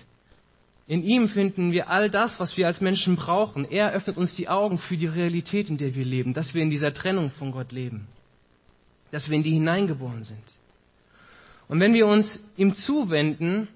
In 0.85 1.01
ihm 1.01 1.27
finden 1.27 1.71
wir 1.71 1.89
all 1.89 2.11
das, 2.11 2.39
was 2.39 2.55
wir 2.55 2.67
als 2.67 2.81
Menschen 2.81 3.15
brauchen. 3.15 3.65
Er 3.65 3.93
öffnet 3.93 4.15
uns 4.17 4.35
die 4.35 4.47
Augen 4.47 4.77
für 4.77 4.95
die 4.95 5.07
Realität, 5.07 5.71
in 5.71 5.79
der 5.79 5.95
wir 5.95 6.05
leben, 6.05 6.35
dass 6.35 6.53
wir 6.53 6.61
in 6.61 6.69
dieser 6.69 6.93
Trennung 6.93 7.31
von 7.31 7.51
Gott 7.51 7.71
leben, 7.71 8.07
dass 9.09 9.27
wir 9.27 9.37
in 9.37 9.43
die 9.43 9.53
hineingeboren 9.53 10.23
sind. 10.23 10.43
Und 11.67 11.79
wenn 11.79 11.95
wir 11.95 12.05
uns 12.05 12.43
ihm 12.57 12.75
zuwenden, 12.75 13.69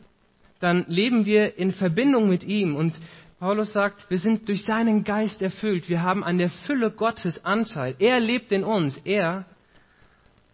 dann 0.59 0.85
leben 0.87 1.25
wir 1.25 1.57
in 1.57 1.73
Verbindung 1.73 2.29
mit 2.29 2.43
ihm. 2.43 2.75
Und 2.75 2.93
Paulus 3.39 3.73
sagt, 3.73 4.09
wir 4.09 4.19
sind 4.19 4.47
durch 4.47 4.63
seinen 4.63 5.03
Geist 5.03 5.41
erfüllt. 5.41 5.89
Wir 5.89 6.01
haben 6.01 6.23
an 6.23 6.37
der 6.37 6.49
Fülle 6.49 6.91
Gottes 6.91 7.43
Anteil. 7.43 7.95
Er 7.99 8.19
lebt 8.19 8.51
in 8.51 8.63
uns. 8.63 8.97
Er, 9.03 9.45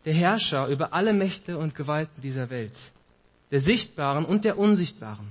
der 0.05 0.13
Herrscher 0.13 0.67
über 0.67 0.93
alle 0.93 1.13
Mächte 1.13 1.57
und 1.57 1.75
Gewalten 1.75 2.21
dieser 2.21 2.49
Welt. 2.49 2.77
Der 3.51 3.61
sichtbaren 3.61 4.25
und 4.25 4.45
der 4.45 4.57
unsichtbaren. 4.57 5.29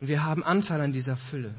Und 0.00 0.08
wir 0.08 0.24
haben 0.24 0.42
Anteil 0.42 0.80
an 0.80 0.92
dieser 0.92 1.16
Fülle. 1.16 1.54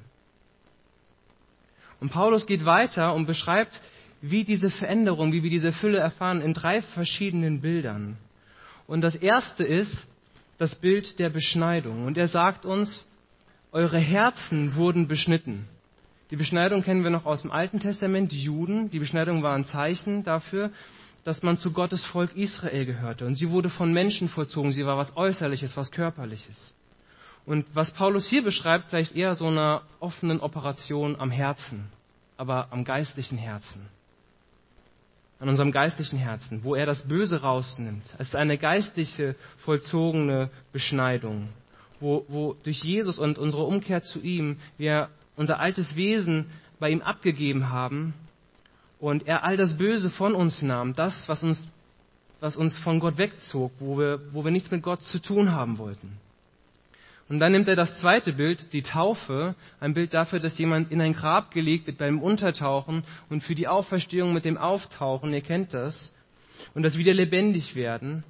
Und 1.99 2.11
Paulus 2.11 2.47
geht 2.47 2.65
weiter 2.65 3.13
und 3.13 3.27
beschreibt, 3.27 3.79
wie 4.21 4.43
diese 4.43 4.71
Veränderung, 4.71 5.31
wie 5.33 5.43
wir 5.43 5.51
diese 5.51 5.71
Fülle 5.71 5.99
erfahren, 5.99 6.41
in 6.41 6.55
drei 6.55 6.81
verschiedenen 6.81 7.61
Bildern. 7.61 8.17
Und 8.87 9.01
das 9.01 9.15
erste 9.15 9.63
ist 9.63 10.07
das 10.57 10.75
Bild 10.75 11.19
der 11.19 11.29
Beschneidung. 11.29 12.05
Und 12.05 12.17
er 12.17 12.27
sagt 12.27 12.65
uns, 12.65 13.07
eure 13.71 13.99
Herzen 13.99 14.75
wurden 14.75 15.07
beschnitten. 15.07 15.67
Die 16.29 16.35
Beschneidung 16.35 16.83
kennen 16.83 17.03
wir 17.03 17.09
noch 17.09 17.25
aus 17.25 17.41
dem 17.41 17.51
Alten 17.51 17.79
Testament, 17.79 18.31
die 18.31 18.43
Juden. 18.43 18.89
Die 18.89 18.99
Beschneidung 18.99 19.43
war 19.43 19.55
ein 19.55 19.65
Zeichen 19.65 20.23
dafür, 20.23 20.71
dass 21.23 21.43
man 21.43 21.57
zu 21.57 21.71
Gottes 21.71 22.05
Volk 22.05 22.35
Israel 22.35 22.85
gehörte. 22.85 23.25
Und 23.25 23.35
sie 23.35 23.49
wurde 23.49 23.69
von 23.69 23.91
Menschen 23.93 24.29
vollzogen. 24.29 24.71
Sie 24.71 24.85
war 24.85 24.97
was 24.97 25.15
Äußerliches, 25.15 25.75
was 25.75 25.91
Körperliches. 25.91 26.75
Und 27.45 27.65
was 27.73 27.91
Paulus 27.91 28.27
hier 28.27 28.43
beschreibt, 28.43 28.89
vielleicht 28.89 29.15
eher 29.15 29.35
so 29.35 29.47
einer 29.47 29.81
offenen 29.99 30.39
Operation 30.39 31.15
am 31.19 31.31
Herzen, 31.31 31.89
aber 32.37 32.67
am 32.71 32.83
geistlichen 32.85 33.37
Herzen. 33.37 33.87
An 35.39 35.49
unserem 35.49 35.71
geistlichen 35.71 36.19
Herzen, 36.19 36.63
wo 36.63 36.75
er 36.75 36.85
das 36.85 37.07
Böse 37.07 37.41
rausnimmt. 37.41 38.05
Es 38.19 38.27
ist 38.27 38.35
eine 38.35 38.57
geistliche, 38.57 39.35
vollzogene 39.57 40.51
Beschneidung 40.71 41.49
wo, 42.01 42.25
wo 42.27 42.55
durch 42.63 42.83
Jesus 42.83 43.17
und 43.19 43.37
unsere 43.37 43.63
Umkehr 43.63 44.03
zu 44.03 44.19
ihm 44.19 44.57
wir 44.77 45.09
unser 45.35 45.59
altes 45.59 45.95
Wesen 45.95 46.47
bei 46.79 46.89
ihm 46.89 47.01
abgegeben 47.01 47.69
haben 47.69 48.13
und 48.99 49.27
er 49.27 49.43
all 49.43 49.57
das 49.57 49.77
Böse 49.77 50.09
von 50.09 50.35
uns 50.35 50.61
nahm, 50.61 50.93
das, 50.93 51.27
was 51.27 51.41
uns, 51.43 51.67
was 52.39 52.55
uns 52.55 52.77
von 52.79 52.99
Gott 52.99 53.17
wegzog, 53.17 53.71
wo 53.79 53.97
wir, 53.97 54.21
wo 54.31 54.43
wir 54.43 54.51
nichts 54.51 54.71
mit 54.71 54.83
Gott 54.83 55.01
zu 55.03 55.19
tun 55.19 55.51
haben 55.51 55.77
wollten. 55.77 56.17
Und 57.27 57.39
dann 57.39 57.53
nimmt 57.53 57.69
er 57.69 57.77
das 57.77 57.95
zweite 57.95 58.33
Bild, 58.33 58.73
die 58.73 58.81
Taufe, 58.81 59.55
ein 59.79 59.93
Bild 59.93 60.13
dafür, 60.13 60.39
dass 60.41 60.57
jemand 60.57 60.91
in 60.91 60.99
ein 60.99 61.13
Grab 61.13 61.51
gelegt 61.51 61.87
wird 61.87 61.97
beim 61.97 62.21
Untertauchen 62.21 63.03
und 63.29 63.41
für 63.41 63.55
die 63.55 63.69
Auferstehung 63.69 64.33
mit 64.33 64.43
dem 64.43 64.57
Auftauchen, 64.57 65.33
ihr 65.33 65.41
kennt 65.41 65.73
das, 65.73 66.13
und 66.73 66.83
das 66.83 66.97
wieder 66.97 67.13
lebendig 67.13 67.73
werden. 67.73 68.23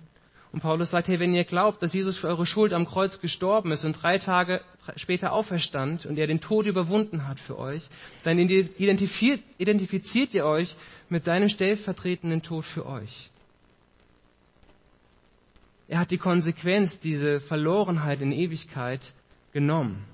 Und 0.51 0.59
Paulus 0.59 0.89
sagt, 0.89 1.07
hey, 1.07 1.19
wenn 1.19 1.33
ihr 1.33 1.45
glaubt, 1.45 1.81
dass 1.81 1.93
Jesus 1.93 2.17
für 2.17 2.27
eure 2.27 2.45
Schuld 2.45 2.73
am 2.73 2.85
Kreuz 2.85 3.21
gestorben 3.21 3.71
ist 3.71 3.85
und 3.85 3.93
drei 3.93 4.17
Tage 4.17 4.61
später 4.97 5.31
auferstand 5.31 6.05
und 6.05 6.17
er 6.17 6.27
den 6.27 6.41
Tod 6.41 6.65
überwunden 6.65 7.25
hat 7.27 7.39
für 7.39 7.57
euch, 7.57 7.83
dann 8.23 8.37
identifiziert, 8.37 10.33
ihr 10.33 10.45
euch 10.45 10.75
mit 11.07 11.23
seinem 11.23 11.47
stellvertretenden 11.47 12.41
Tod 12.41 12.65
für 12.65 12.85
euch. 12.85 13.29
Er 15.87 15.99
hat 15.99 16.11
die 16.11 16.17
Konsequenz, 16.17 16.99
diese 16.99 17.39
Verlorenheit 17.41 18.21
in 18.21 18.31
Ewigkeit 18.31 19.13
genommen. 19.53 20.05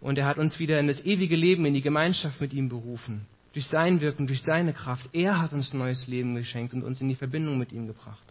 Und 0.00 0.18
er 0.18 0.26
hat 0.26 0.38
uns 0.38 0.58
wieder 0.58 0.80
in 0.80 0.88
das 0.88 1.04
ewige 1.04 1.36
Leben, 1.36 1.64
in 1.64 1.74
die 1.74 1.82
Gemeinschaft 1.82 2.40
mit 2.40 2.52
ihm 2.52 2.68
berufen. 2.68 3.26
Durch 3.52 3.68
sein 3.68 4.00
Wirken, 4.00 4.26
durch 4.26 4.42
seine 4.42 4.72
Kraft. 4.72 5.08
Er 5.12 5.40
hat 5.40 5.52
uns 5.52 5.72
neues 5.72 6.06
Leben 6.06 6.34
geschenkt 6.34 6.74
und 6.74 6.82
uns 6.82 7.00
in 7.00 7.08
die 7.08 7.14
Verbindung 7.14 7.58
mit 7.58 7.72
ihm 7.72 7.86
gebracht. 7.86 8.24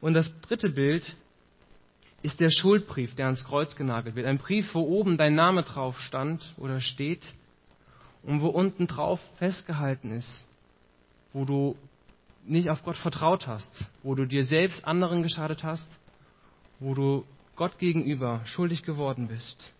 Und 0.00 0.14
das 0.14 0.32
dritte 0.42 0.70
Bild 0.70 1.14
ist 2.22 2.40
der 2.40 2.50
Schuldbrief, 2.50 3.14
der 3.14 3.26
ans 3.26 3.44
Kreuz 3.44 3.76
genagelt 3.76 4.14
wird. 4.14 4.26
Ein 4.26 4.38
Brief, 4.38 4.74
wo 4.74 4.80
oben 4.80 5.16
dein 5.16 5.34
Name 5.34 5.62
drauf 5.62 6.00
stand 6.00 6.54
oder 6.58 6.80
steht 6.80 7.34
und 8.22 8.42
wo 8.42 8.48
unten 8.48 8.86
drauf 8.86 9.20
festgehalten 9.38 10.12
ist, 10.12 10.46
wo 11.32 11.44
du 11.44 11.76
nicht 12.44 12.68
auf 12.68 12.82
Gott 12.82 12.96
vertraut 12.96 13.46
hast, 13.46 13.84
wo 14.02 14.14
du 14.14 14.26
dir 14.26 14.44
selbst 14.44 14.84
anderen 14.84 15.22
geschadet 15.22 15.62
hast, 15.62 15.88
wo 16.78 16.94
du 16.94 17.24
Gott 17.56 17.78
gegenüber 17.78 18.40
schuldig 18.44 18.82
geworden 18.82 19.28
bist. 19.28 19.72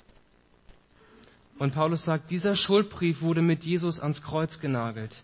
Und 1.59 1.75
Paulus 1.75 2.05
sagt, 2.05 2.31
dieser 2.31 2.57
Schuldbrief 2.57 3.21
wurde 3.21 3.43
mit 3.43 3.65
Jesus 3.65 4.01
ans 4.01 4.23
Kreuz 4.23 4.61
genagelt. 4.61 5.23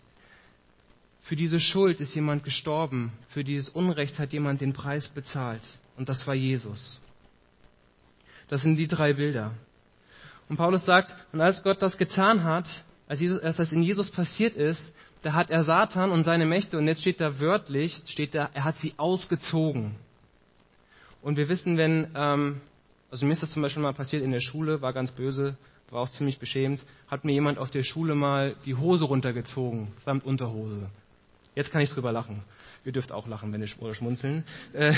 Für 1.27 1.35
diese 1.35 1.59
Schuld 1.59 1.99
ist 1.99 2.15
jemand 2.15 2.45
gestorben, 2.45 3.11
für 3.27 3.43
dieses 3.43 3.67
Unrecht 3.67 4.17
hat 4.17 4.31
jemand 4.31 4.61
den 4.61 4.71
Preis 4.71 5.09
bezahlt. 5.09 5.61
Und 5.97 6.07
das 6.07 6.25
war 6.25 6.33
Jesus. 6.33 7.01
Das 8.47 8.61
sind 8.61 8.77
die 8.77 8.87
drei 8.87 9.11
Bilder. 9.11 9.51
Und 10.47 10.55
Paulus 10.55 10.85
sagt, 10.85 11.13
und 11.33 11.41
als 11.41 11.63
Gott 11.63 11.81
das 11.81 11.97
getan 11.97 12.45
hat, 12.45 12.69
als, 13.09 13.19
Jesus, 13.19 13.41
als 13.41 13.57
das 13.57 13.73
in 13.73 13.83
Jesus 13.83 14.09
passiert 14.09 14.55
ist, 14.55 14.93
da 15.21 15.33
hat 15.33 15.49
er 15.49 15.65
Satan 15.65 16.11
und 16.11 16.23
seine 16.23 16.45
Mächte, 16.45 16.77
und 16.77 16.87
jetzt 16.87 17.01
steht 17.01 17.19
da 17.19 17.39
wörtlich, 17.39 18.01
steht 18.07 18.33
da, 18.33 18.49
er 18.53 18.63
hat 18.63 18.77
sie 18.77 18.93
ausgezogen. 18.95 19.97
Und 21.21 21.35
wir 21.35 21.49
wissen, 21.49 21.75
wenn, 21.75 22.07
ähm, 22.15 22.61
also 23.11 23.25
mir 23.25 23.33
ist 23.33 23.43
das 23.43 23.51
zum 23.51 23.61
Beispiel 23.61 23.83
mal 23.83 23.93
passiert 23.93 24.23
in 24.23 24.31
der 24.31 24.39
Schule, 24.39 24.81
war 24.81 24.93
ganz 24.93 25.11
böse, 25.11 25.57
war 25.89 26.03
auch 26.03 26.09
ziemlich 26.09 26.39
beschämt, 26.39 26.85
hat 27.09 27.25
mir 27.25 27.33
jemand 27.33 27.57
auf 27.57 27.69
der 27.69 27.83
Schule 27.83 28.15
mal 28.15 28.55
die 28.65 28.75
Hose 28.75 29.03
runtergezogen, 29.03 29.89
samt 30.05 30.23
Unterhose. 30.23 30.89
Jetzt 31.57 31.71
kann 31.71 31.81
ich 31.81 31.89
drüber 31.89 32.11
lachen. 32.11 32.43
Ihr 32.85 32.91
dürft 32.91 33.11
auch 33.11 33.25
lachen, 33.25 33.51
wenn 33.51 33.63
ihr 33.63 33.69
oder 33.79 33.95
schmunzeln. 33.95 34.43
Äh, 34.73 34.93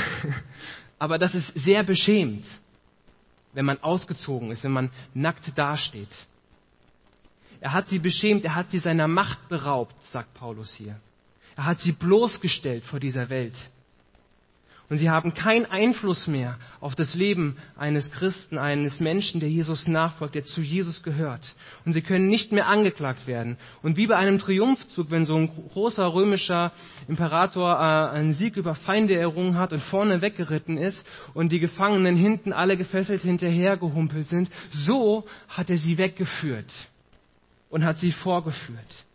aber 1.00 1.18
das 1.18 1.34
ist 1.34 1.48
sehr 1.58 1.84
beschämt, 1.84 2.46
wenn 3.54 3.63
man 3.63 3.82
ausgezogen 3.82 4.51
ist, 4.51 4.66
wenn 4.66 4.74
man 4.74 4.92
nackt 5.13 5.58
dasteht. 5.58 6.13
Er 7.62 7.72
hat 7.72 7.88
sie 7.88 8.00
beschämt, 8.00 8.44
er 8.44 8.56
hat 8.56 8.72
sie 8.72 8.80
seiner 8.80 9.08
Macht 9.08 9.48
beraubt, 9.48 9.96
sagt 10.12 10.34
Paulus 10.34 10.74
hier. 10.74 11.00
Er 11.56 11.63
hat 11.63 11.80
sie 11.80 11.94
bloßgestellt 11.94 12.84
vor 12.84 13.00
dieser 13.00 13.30
Welt. 13.30 13.56
Und 14.89 14.98
sie 14.98 15.12
haben 15.12 15.36
keinen 15.36 15.67
Einfluss 15.67 16.25
mehr 16.25 16.58
auf 16.81 16.96
das 16.96 17.13
Leben 17.13 17.58
eines 17.77 18.10
Christen, 18.12 18.58
eines 18.58 19.00
Menschen, 19.00 19.39
der 19.39 19.50
Jesus 19.50 19.88
nachfolgt, 19.88 20.34
der 20.34 20.43
zu 20.43 20.62
Jesus 20.62 21.03
gehört. 21.03 21.55
Und 21.86 21.93
sie 21.93 22.01
können 22.01 22.27
nicht 22.27 22.51
mehr 22.51 22.67
angeklagt 22.67 23.27
werden. 23.27 23.58
Und 23.84 23.98
wie 23.98 24.08
bei 24.08 24.15
einem 24.15 24.39
Triumphzug, 24.39 25.12
wenn 25.12 25.27
so 25.27 25.36
ein 25.36 25.51
großer 25.74 26.12
römischer 26.12 26.72
Imperator 27.08 27.75
äh, 27.75 28.17
einen 28.17 28.34
Sieg 28.34 28.58
über 28.58 28.74
Feinde 28.74 29.15
errungen 29.15 29.60
hat 29.60 29.74
und 29.74 29.84
vorne 29.84 30.24
weggeritten 30.24 30.77
ist 30.77 31.05
und 31.36 31.51
die 31.51 31.60
Gefangenen 31.60 32.15
hinten 32.15 32.51
alle 32.51 32.75
gefesselt 32.75 33.22
hinterhergehumpelt 33.22 34.27
sind, 34.27 34.50
so 34.72 35.27
hat 35.50 35.69
er 35.69 35.77
sie 35.77 36.00
weggeführt 36.00 36.72
und 37.69 37.86
hat 37.86 38.00
sie 38.00 38.12
vorgeführt. 38.12 39.05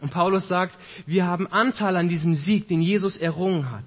Und 0.00 0.10
Paulus 0.10 0.48
sagt, 0.48 0.76
wir 1.06 1.26
haben 1.26 1.46
Anteil 1.46 1.96
an 1.96 2.08
diesem 2.08 2.34
Sieg, 2.34 2.66
den 2.66 2.82
Jesus 2.82 3.16
errungen 3.16 3.70
hat. 3.70 3.84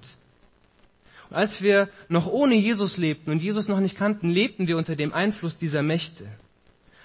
Als 1.32 1.62
wir 1.62 1.88
noch 2.08 2.26
ohne 2.26 2.54
Jesus 2.54 2.96
lebten 2.98 3.30
und 3.30 3.42
Jesus 3.42 3.68
noch 3.68 3.80
nicht 3.80 3.96
kannten, 3.96 4.28
lebten 4.30 4.66
wir 4.66 4.76
unter 4.76 4.96
dem 4.96 5.12
Einfluss 5.12 5.56
dieser 5.56 5.82
Mächte. 5.82 6.26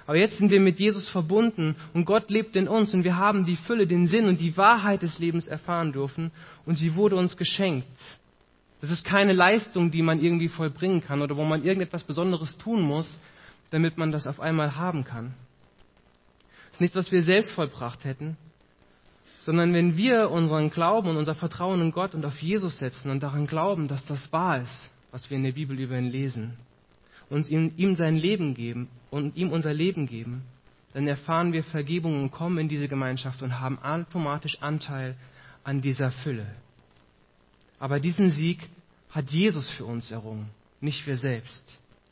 Aber 0.06 0.18
jetzt 0.18 0.38
sind 0.38 0.52
wir 0.52 0.62
mit 0.62 0.80
Jesus 0.80 1.10
verbunden 1.10 1.76
und 1.94 2.06
Gott 2.06 2.30
lebt 2.30 2.56
in 2.56 2.70
uns 2.70 2.94
und 2.94 3.04
wir 3.04 3.18
haben 3.18 3.46
die 3.46 3.58
Fülle, 3.58 3.88
den 3.88 4.08
Sinn 4.08 4.28
und 4.28 4.40
die 4.40 4.56
Wahrheit 4.56 5.02
des 5.02 5.20
Lebens 5.20 5.48
erfahren 5.48 5.92
dürfen 5.92 6.32
und 6.66 6.78
sie 6.78 6.96
wurde 6.96 7.18
uns 7.18 7.36
geschenkt. 7.36 7.88
Das 8.80 8.90
ist 8.90 9.04
keine 9.04 9.34
Leistung, 9.34 9.92
die 9.92 10.02
man 10.02 10.22
irgendwie 10.22 10.48
vollbringen 10.48 11.02
kann 11.02 11.22
oder 11.22 11.36
wo 11.36 11.44
man 11.44 11.64
irgendetwas 11.64 12.04
Besonderes 12.04 12.58
tun 12.58 12.82
muss, 12.82 13.20
damit 13.70 13.98
man 13.98 14.14
das 14.14 14.28
auf 14.28 14.40
einmal 14.40 14.78
haben 14.78 15.04
kann. 15.04 15.34
Das 16.68 16.76
ist 16.76 16.82
nichts, 16.82 16.96
was 16.96 17.12
wir 17.12 17.24
selbst 17.24 17.52
vollbracht 17.52 18.06
hätten, 18.06 18.38
sondern 19.48 19.72
wenn 19.74 19.96
wir 19.96 20.30
unseren 20.30 20.70
Glauben 20.70 21.08
und 21.08 21.16
unser 21.16 21.34
Vertrauen 21.34 21.80
in 21.80 21.94
Gott 21.94 22.14
und 22.14 22.26
auf 22.26 22.38
Jesus 22.42 22.80
setzen 22.80 23.10
und 23.10 23.24
daran 23.24 23.48
glauben, 23.48 23.88
dass 23.88 24.06
das 24.06 24.30
wahr 24.34 24.62
ist, 24.62 24.92
was 25.12 25.30
wir 25.30 25.38
in 25.38 25.44
der 25.44 25.54
Bibel 25.54 25.80
über 25.80 25.98
ihn 25.98 26.12
lesen, 26.12 26.58
und 27.30 27.48
ihm, 27.48 27.72
ihm 27.78 27.96
sein 27.96 28.18
Leben 28.18 28.56
geben 28.56 28.90
und 29.10 29.38
ihm 29.38 29.54
unser 29.54 29.74
Leben 29.74 30.06
geben, 30.06 30.44
dann 30.92 31.08
erfahren 31.08 31.54
wir 31.54 31.64
Vergebung 31.64 32.22
und 32.22 32.32
kommen 32.32 32.58
in 32.58 32.68
diese 32.68 32.90
Gemeinschaft 32.90 33.42
und 33.42 33.58
haben 33.58 33.80
automatisch 33.80 34.62
Anteil 34.62 35.16
an 35.64 35.80
dieser 35.80 36.12
Fülle. 36.12 36.48
Aber 37.80 38.02
diesen 38.02 38.30
Sieg 38.32 38.68
hat 39.12 39.30
Jesus 39.30 39.72
für 39.72 39.86
uns 39.86 40.12
errungen, 40.12 40.50
nicht 40.82 41.08
wir 41.08 41.16
selbst. 41.16 41.64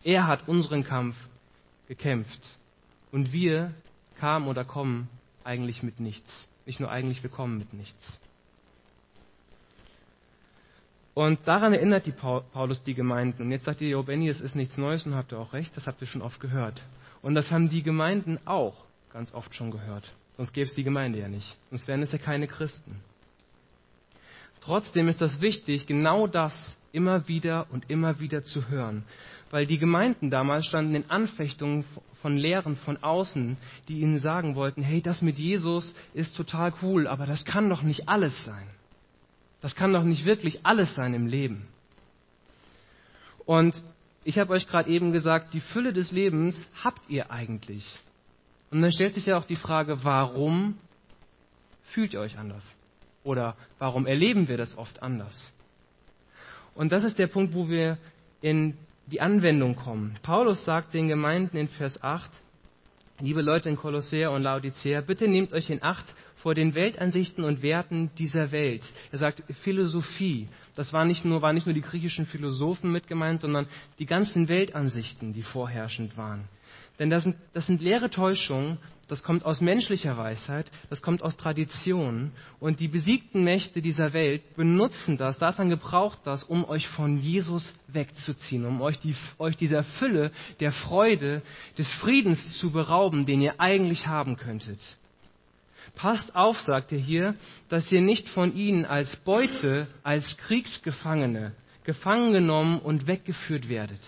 Er 0.06 0.26
hat 0.26 0.48
unseren 0.48 0.86
Kampf 0.86 1.18
gekämpft. 1.90 2.58
Und 3.12 3.34
wir 3.34 3.74
kamen 4.22 4.48
oder 4.48 4.64
kommen 4.64 5.10
eigentlich 5.44 5.84
mit 5.84 6.00
nichts. 6.00 6.48
Nicht 6.66 6.80
nur 6.80 6.90
eigentlich, 6.90 7.22
wir 7.24 7.30
kommen 7.30 7.58
mit 7.58 7.74
nichts. 7.74 8.20
Und 11.14 11.40
daran 11.48 11.74
erinnert 11.74 12.06
die 12.06 12.12
Paulus 12.12 12.84
die 12.84 12.94
Gemeinden. 12.94 13.44
Und 13.44 13.52
jetzt 13.52 13.64
sagt 13.64 13.80
ihr, 13.80 14.04
Benny, 14.04 14.28
es 14.28 14.42
ist 14.42 14.56
nichts 14.56 14.78
Neues 14.78 15.06
und 15.06 15.16
habt 15.16 15.32
ihr 15.32 15.40
auch 15.40 15.54
recht, 15.54 15.76
das 15.78 15.88
habt 15.88 16.02
ihr 16.02 16.08
schon 16.08 16.22
oft 16.22 16.42
gehört. 16.42 16.84
Und 17.22 17.36
das 17.36 17.52
haben 17.52 17.70
die 17.70 17.84
Gemeinden 17.84 18.38
auch 18.46 18.84
ganz 19.14 19.34
oft 19.34 19.56
schon 19.56 19.72
gehört. 19.72 20.12
Sonst 20.36 20.54
gäbe 20.54 20.68
es 20.68 20.76
die 20.76 20.84
Gemeinde 20.84 21.20
ja 21.20 21.30
nicht. 21.30 21.56
Sonst 21.70 21.88
wären 21.88 22.02
es 22.02 22.12
ja 22.12 22.18
keine 22.18 22.48
Christen. 22.48 23.00
Trotzdem 24.60 25.08
ist 25.08 25.22
das 25.22 25.40
wichtig, 25.40 25.88
genau 25.88 26.28
das 26.28 26.76
immer 26.92 27.28
wieder 27.28 27.68
und 27.72 27.90
immer 27.90 28.20
wieder 28.20 28.44
zu 28.44 28.68
hören. 28.68 29.06
Weil 29.56 29.68
die 29.68 29.78
Gemeinden 29.78 30.30
damals 30.30 30.66
standen 30.66 30.96
in 30.96 31.10
Anfechtungen 31.10 31.86
von 32.22 32.36
Lehren 32.36 32.76
von 32.76 33.02
außen, 33.02 33.56
die 33.88 34.02
ihnen 34.02 34.20
sagen 34.20 34.56
wollten, 34.56 34.84
hey, 34.84 35.02
das 35.02 35.22
mit 35.22 35.40
Jesus 35.40 35.96
ist 36.14 36.36
total 36.36 36.74
cool, 36.82 37.08
aber 37.08 37.26
das 37.26 37.46
kann 37.46 37.70
doch 37.70 37.82
nicht 37.82 38.10
alles 38.10 38.44
sein. 38.44 38.68
Das 39.62 39.74
kann 39.74 39.94
doch 39.94 40.04
nicht 40.04 40.26
wirklich 40.26 40.66
alles 40.66 40.94
sein 40.96 41.14
im 41.14 41.28
Leben. 41.28 41.70
Und 43.46 43.82
ich 44.26 44.40
habe 44.40 44.52
euch 44.52 44.68
gerade 44.68 44.90
eben 44.90 45.14
gesagt, 45.14 45.54
die 45.54 45.62
Fülle 45.62 45.94
des 45.94 46.12
Lebens 46.12 46.68
habt 46.84 47.10
ihr 47.10 47.32
eigentlich. 47.32 47.98
Und 48.72 48.82
dann 48.82 48.92
stellt 48.92 49.16
sich 49.16 49.28
ja 49.28 49.38
auch 49.38 49.46
die 49.46 49.56
Frage, 49.56 50.04
warum 50.04 50.78
fühlt 51.94 52.12
ihr 52.12 52.20
euch 52.20 52.38
anders? 52.38 52.76
Oder 53.24 53.56
warum 53.80 54.06
erleben 54.06 54.50
wir 54.50 54.58
das 54.58 54.78
oft 54.78 55.02
anders? 55.02 55.54
Und 56.74 56.92
das 56.92 57.06
ist 57.06 57.18
der 57.18 57.28
Punkt, 57.28 57.54
wo 57.54 57.70
wir 57.70 57.98
in 58.42 58.78
die 59.08 59.22
Anwendung 59.22 59.76
kommen. 59.76 60.16
Paulus 60.24 60.66
sagt 60.66 60.94
den 60.94 61.08
Gemeinden 61.08 61.58
in 61.58 61.68
Vers 61.68 62.02
8, 62.02 62.30
liebe 63.20 63.42
Leute 63.42 63.70
in 63.70 63.78
Kolosseer 63.78 64.32
und 64.32 64.44
Laodicea, 64.44 65.02
bitte 65.02 65.28
nehmt 65.28 65.54
euch 65.54 65.70
in 65.70 65.84
Acht 65.84 66.06
vor 66.36 66.54
den 66.54 66.76
Weltansichten 66.76 67.44
und 67.44 67.62
Werten 67.62 68.12
dieser 68.18 68.52
Welt. 68.52 68.84
Er 69.12 69.18
sagt 69.20 69.44
Philosophie. 69.62 70.48
Das 70.76 70.94
war 70.94 71.06
nicht 71.06 71.26
nur, 71.26 71.42
waren 71.42 71.56
nicht 71.56 71.66
nur 71.66 71.74
die 71.74 71.82
griechischen 71.82 72.26
Philosophen 72.26 72.92
mit 72.92 73.08
gemeint, 73.08 73.42
sondern 73.42 73.68
die 74.00 74.06
ganzen 74.06 74.48
Weltansichten, 74.48 75.34
die 75.34 75.44
vorherrschend 75.44 76.18
waren. 76.18 76.48
Denn 77.00 77.10
das 77.10 77.24
sind, 77.24 77.36
das 77.54 77.66
sind 77.66 77.82
leere 77.82 78.10
Täuschungen, 78.10 78.78
das 79.08 79.22
kommt 79.22 79.46
aus 79.46 79.62
menschlicher 79.62 80.18
Weisheit, 80.18 80.72
das 80.90 81.02
kommt 81.02 81.22
aus 81.22 81.38
Tradition. 81.38 82.32
Und 82.60 82.80
die 82.80 82.88
besiegten 82.88 83.44
Mächte 83.44 83.82
dieser 83.82 84.14
Welt 84.14 84.56
benutzen 84.56 85.18
das, 85.18 85.38
Satan 85.38 85.70
gebraucht 85.70 86.20
das, 86.24 86.44
um 86.44 86.66
euch 86.66 86.88
von 86.88 87.20
Jesus 87.20 87.74
wegzuziehen, 87.88 88.66
um 88.66 88.82
euch, 88.82 88.98
die, 89.00 89.16
euch 89.38 89.56
dieser 89.58 89.84
Fülle 89.84 90.32
der 90.60 90.72
Freude, 90.72 91.44
des 91.78 91.92
Friedens 91.96 92.58
zu 92.58 92.72
berauben, 92.72 93.26
den 93.26 93.42
ihr 93.42 93.60
eigentlich 93.60 94.08
haben 94.08 94.38
könntet. 94.38 94.80
Passt 95.94 96.36
auf, 96.36 96.60
sagt 96.62 96.92
er 96.92 96.98
hier, 96.98 97.36
dass 97.70 97.92
ihr 97.92 98.02
nicht 98.02 98.28
von 98.30 98.56
ihnen 98.56 98.86
als 98.86 99.16
Beute, 99.18 99.88
als 100.04 100.36
Kriegsgefangene 100.38 101.54
gefangen 101.84 102.34
genommen 102.34 102.80
und 102.80 103.06
weggeführt 103.06 103.70
werdet. 103.70 104.02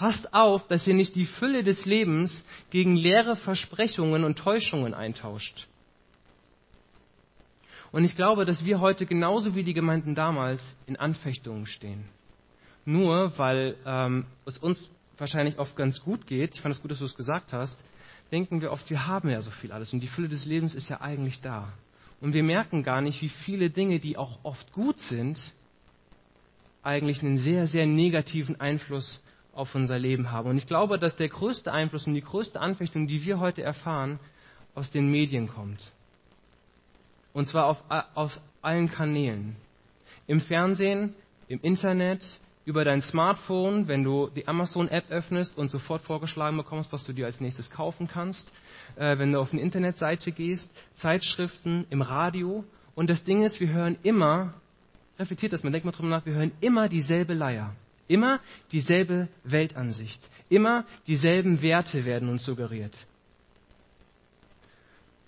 Passt 0.00 0.32
auf, 0.32 0.66
dass 0.66 0.86
ihr 0.86 0.94
nicht 0.94 1.14
die 1.14 1.26
Fülle 1.26 1.62
des 1.62 1.84
Lebens 1.84 2.46
gegen 2.70 2.96
leere 2.96 3.36
Versprechungen 3.36 4.24
und 4.24 4.38
Täuschungen 4.38 4.94
eintauscht. 4.94 5.68
Und 7.92 8.04
ich 8.04 8.16
glaube, 8.16 8.46
dass 8.46 8.64
wir 8.64 8.80
heute 8.80 9.04
genauso 9.04 9.54
wie 9.54 9.62
die 9.62 9.74
Gemeinden 9.74 10.14
damals 10.14 10.74
in 10.86 10.96
Anfechtungen 10.96 11.66
stehen. 11.66 12.08
Nur 12.86 13.36
weil 13.36 13.76
ähm, 13.84 14.24
es 14.46 14.56
uns 14.56 14.88
wahrscheinlich 15.18 15.58
oft 15.58 15.76
ganz 15.76 16.02
gut 16.02 16.26
geht, 16.26 16.54
ich 16.54 16.62
fand 16.62 16.74
es 16.74 16.80
gut, 16.80 16.92
dass 16.92 17.00
du 17.00 17.04
es 17.04 17.14
gesagt 17.14 17.52
hast, 17.52 17.78
denken 18.32 18.62
wir 18.62 18.72
oft, 18.72 18.88
wir 18.88 19.06
haben 19.06 19.28
ja 19.28 19.42
so 19.42 19.50
viel 19.50 19.70
alles 19.70 19.92
und 19.92 20.00
die 20.00 20.08
Fülle 20.08 20.30
des 20.30 20.46
Lebens 20.46 20.74
ist 20.74 20.88
ja 20.88 21.02
eigentlich 21.02 21.42
da. 21.42 21.74
Und 22.22 22.32
wir 22.32 22.42
merken 22.42 22.82
gar 22.84 23.02
nicht, 23.02 23.20
wie 23.20 23.28
viele 23.28 23.68
Dinge, 23.68 24.00
die 24.00 24.16
auch 24.16 24.38
oft 24.44 24.72
gut 24.72 24.98
sind, 25.00 25.38
eigentlich 26.82 27.22
einen 27.22 27.36
sehr, 27.36 27.66
sehr 27.66 27.84
negativen 27.84 28.58
Einfluss 28.62 29.20
auf 29.60 29.74
unser 29.74 29.98
Leben 29.98 30.32
haben. 30.32 30.50
Und 30.50 30.56
ich 30.56 30.66
glaube, 30.66 30.98
dass 30.98 31.16
der 31.16 31.28
größte 31.28 31.70
Einfluss 31.72 32.06
und 32.06 32.14
die 32.14 32.22
größte 32.22 32.60
Anfechtung, 32.60 33.06
die 33.06 33.24
wir 33.24 33.38
heute 33.38 33.62
erfahren, 33.62 34.18
aus 34.74 34.90
den 34.90 35.10
Medien 35.10 35.48
kommt. 35.48 35.92
Und 37.32 37.46
zwar 37.46 37.66
auf, 37.66 37.82
auf 38.14 38.40
allen 38.62 38.90
Kanälen. 38.90 39.56
Im 40.26 40.40
Fernsehen, 40.40 41.14
im 41.48 41.60
Internet, 41.60 42.24
über 42.64 42.84
dein 42.84 43.00
Smartphone, 43.00 43.88
wenn 43.88 44.02
du 44.04 44.28
die 44.28 44.46
Amazon-App 44.48 45.10
öffnest 45.10 45.56
und 45.58 45.70
sofort 45.70 46.02
vorgeschlagen 46.02 46.56
bekommst, 46.56 46.92
was 46.92 47.04
du 47.04 47.12
dir 47.12 47.26
als 47.26 47.40
nächstes 47.40 47.70
kaufen 47.70 48.06
kannst, 48.06 48.50
äh, 48.96 49.18
wenn 49.18 49.32
du 49.32 49.40
auf 49.40 49.52
eine 49.52 49.60
Internetseite 49.60 50.32
gehst, 50.32 50.72
Zeitschriften, 50.94 51.86
im 51.90 52.02
Radio. 52.02 52.64
Und 52.94 53.10
das 53.10 53.24
Ding 53.24 53.42
ist, 53.42 53.60
wir 53.60 53.68
hören 53.68 53.98
immer, 54.02 54.54
reflektiert 55.18 55.52
das, 55.52 55.62
man 55.64 55.72
denkt 55.72 55.84
mal 55.84 55.92
drüber 55.92 56.08
nach, 56.08 56.26
wir 56.26 56.34
hören 56.34 56.52
immer 56.60 56.88
dieselbe 56.88 57.34
Leier. 57.34 57.74
Immer 58.10 58.40
dieselbe 58.72 59.28
Weltansicht. 59.44 60.20
Immer 60.48 60.84
dieselben 61.06 61.62
Werte 61.62 62.04
werden 62.04 62.28
uns 62.28 62.44
suggeriert. 62.44 63.06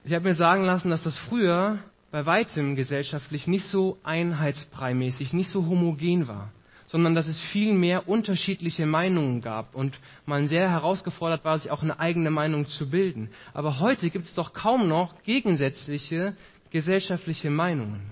Ich 0.02 0.12
habe 0.12 0.24
mir 0.24 0.34
sagen 0.34 0.64
lassen, 0.64 0.90
dass 0.90 1.04
das 1.04 1.16
früher 1.16 1.78
bei 2.10 2.26
weitem 2.26 2.74
gesellschaftlich 2.74 3.46
nicht 3.46 3.66
so 3.66 3.98
einheitsbreimäßig, 4.02 5.32
nicht 5.32 5.50
so 5.50 5.64
homogen 5.66 6.26
war, 6.26 6.50
sondern 6.86 7.14
dass 7.14 7.28
es 7.28 7.40
viel 7.40 7.72
mehr 7.72 8.08
unterschiedliche 8.08 8.84
Meinungen 8.84 9.42
gab 9.42 9.76
und 9.76 9.96
man 10.26 10.48
sehr 10.48 10.68
herausgefordert 10.68 11.44
war, 11.44 11.56
sich 11.60 11.70
auch 11.70 11.84
eine 11.84 12.00
eigene 12.00 12.32
Meinung 12.32 12.66
zu 12.66 12.90
bilden. 12.90 13.30
Aber 13.54 13.78
heute 13.78 14.10
gibt 14.10 14.24
es 14.24 14.34
doch 14.34 14.54
kaum 14.54 14.88
noch 14.88 15.22
gegensätzliche 15.22 16.34
gesellschaftliche 16.70 17.48
Meinungen. 17.48 18.10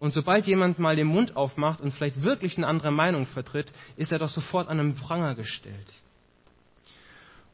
Und 0.00 0.12
sobald 0.12 0.46
jemand 0.46 0.78
mal 0.78 0.96
den 0.96 1.08
Mund 1.08 1.36
aufmacht 1.36 1.80
und 1.80 1.92
vielleicht 1.92 2.22
wirklich 2.22 2.56
eine 2.56 2.66
andere 2.66 2.92
Meinung 2.92 3.26
vertritt, 3.26 3.72
ist 3.96 4.12
er 4.12 4.18
doch 4.18 4.28
sofort 4.28 4.68
an 4.68 4.78
einem 4.78 4.94
Pranger 4.94 5.34
gestellt. 5.34 5.92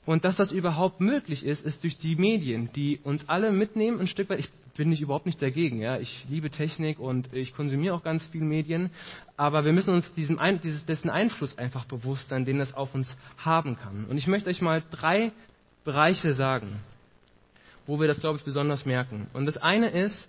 Und 0.07 0.25
dass 0.25 0.37
das 0.37 0.53
überhaupt 0.53 1.01
möglich 1.01 1.45
ist, 1.45 1.65
ist 1.65 1.83
durch 1.83 1.97
die 1.97 2.17
Medien, 2.17 2.71
die 2.75 3.01
uns 3.03 3.27
alle 3.29 3.53
mitnehmen, 3.53 4.01
ein 4.01 4.07
Stück 4.07 4.29
weit. 4.29 4.41
Ich 4.41 4.51
bin 4.77 4.91
nicht 4.91 5.01
überhaupt 5.01 5.25
nicht 5.25 5.41
dagegen, 5.41 5.81
ja. 5.81 5.99
Ich 5.99 6.27
liebe 6.29 6.51
Technik 6.51 6.99
und 6.99 7.33
ich 7.33 7.55
konsumiere 7.55 7.95
auch 7.95 8.03
ganz 8.03 8.27
viel 8.27 8.43
Medien. 8.43 8.91
Aber 9.37 9.65
wir 9.65 9.73
müssen 9.73 9.95
uns 9.95 10.13
diesem, 10.13 10.39
dieses, 10.63 10.85
dessen 10.85 11.09
Einfluss 11.09 11.57
einfach 11.57 11.87
bewusst 11.87 12.29
sein, 12.29 12.45
den 12.45 12.59
das 12.59 12.75
auf 12.75 12.95
uns 12.95 13.17
haben 13.39 13.77
kann. 13.77 14.05
Und 14.05 14.19
ich 14.19 14.27
möchte 14.27 14.51
euch 14.51 14.61
mal 14.61 14.83
drei 14.91 15.33
Bereiche 15.85 16.35
sagen, 16.35 16.81
wo 17.87 17.99
wir 17.99 18.09
das, 18.09 18.21
glaube 18.21 18.39
ich, 18.39 18.45
besonders 18.45 18.85
merken. 18.85 19.29
Und 19.33 19.47
das 19.47 19.57
eine 19.57 19.89
ist, 19.91 20.29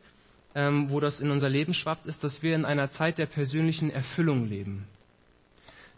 ähm, 0.55 0.89
wo 0.89 0.99
das 0.99 1.19
in 1.19 1.29
unser 1.29 1.49
Leben 1.49 1.73
schwappt, 1.73 2.05
ist, 2.05 2.23
dass 2.23 2.41
wir 2.41 2.55
in 2.55 2.65
einer 2.65 2.89
Zeit 2.89 3.17
der 3.17 3.27
persönlichen 3.27 3.91
Erfüllung 3.91 4.47
leben. 4.47 4.87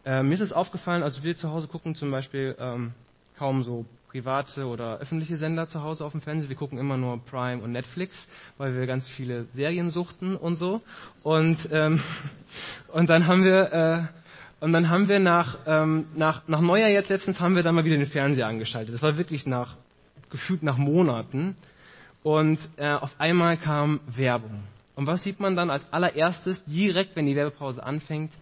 Äh, 0.05 0.23
mir 0.23 0.33
ist 0.33 0.41
es 0.41 0.51
aufgefallen, 0.51 1.03
also 1.03 1.23
wir 1.23 1.37
zu 1.37 1.51
Hause 1.51 1.67
gucken 1.67 1.95
zum 1.95 2.11
Beispiel 2.11 2.55
ähm, 2.59 2.93
kaum 3.37 3.63
so 3.63 3.85
private 4.09 4.65
oder 4.65 4.97
öffentliche 4.97 5.37
Sender 5.37 5.67
zu 5.67 5.83
Hause 5.83 6.03
auf 6.05 6.13
dem 6.13 6.21
Fernsehen. 6.21 6.49
Wir 6.49 6.55
gucken 6.55 6.79
immer 6.79 6.97
nur 6.97 7.23
Prime 7.25 7.61
und 7.61 7.71
Netflix, 7.71 8.27
weil 8.57 8.75
wir 8.75 8.87
ganz 8.87 9.07
viele 9.07 9.45
Serien 9.53 9.89
suchten 9.89 10.35
und 10.35 10.55
so. 10.55 10.81
Und, 11.23 11.69
ähm, 11.71 12.01
und 12.87 13.09
dann 13.09 13.27
haben 13.27 13.43
wir 13.43 13.73
äh, 13.73 14.17
und 14.59 14.73
dann 14.73 14.89
haben 14.89 15.07
wir 15.07 15.19
nach, 15.19 15.59
ähm, 15.67 16.07
nach, 16.15 16.47
nach 16.47 16.61
Neujahr 16.61 16.89
jetzt 16.89 17.09
letztens 17.09 17.39
haben 17.39 17.55
wir 17.55 17.61
dann 17.61 17.75
mal 17.75 17.85
wieder 17.85 17.97
den 17.97 18.07
Fernseher 18.07 18.47
angeschaltet. 18.47 18.95
Das 18.95 19.03
war 19.03 19.17
wirklich 19.17 19.45
nach 19.45 19.75
gefühlt 20.31 20.63
nach 20.63 20.77
Monaten. 20.77 21.55
Und 22.27 22.59
äh, 22.75 22.89
auf 22.89 23.21
einmal 23.21 23.55
kam 23.55 24.01
Werbung. 24.05 24.65
Und 24.95 25.07
was 25.07 25.23
sieht 25.23 25.39
man 25.39 25.55
dann 25.55 25.69
als 25.69 25.85
allererstes, 25.93 26.61
direkt 26.65 27.15
wenn 27.15 27.25
die 27.25 27.37
Werbepause 27.37 27.81
anfängt? 27.81 28.33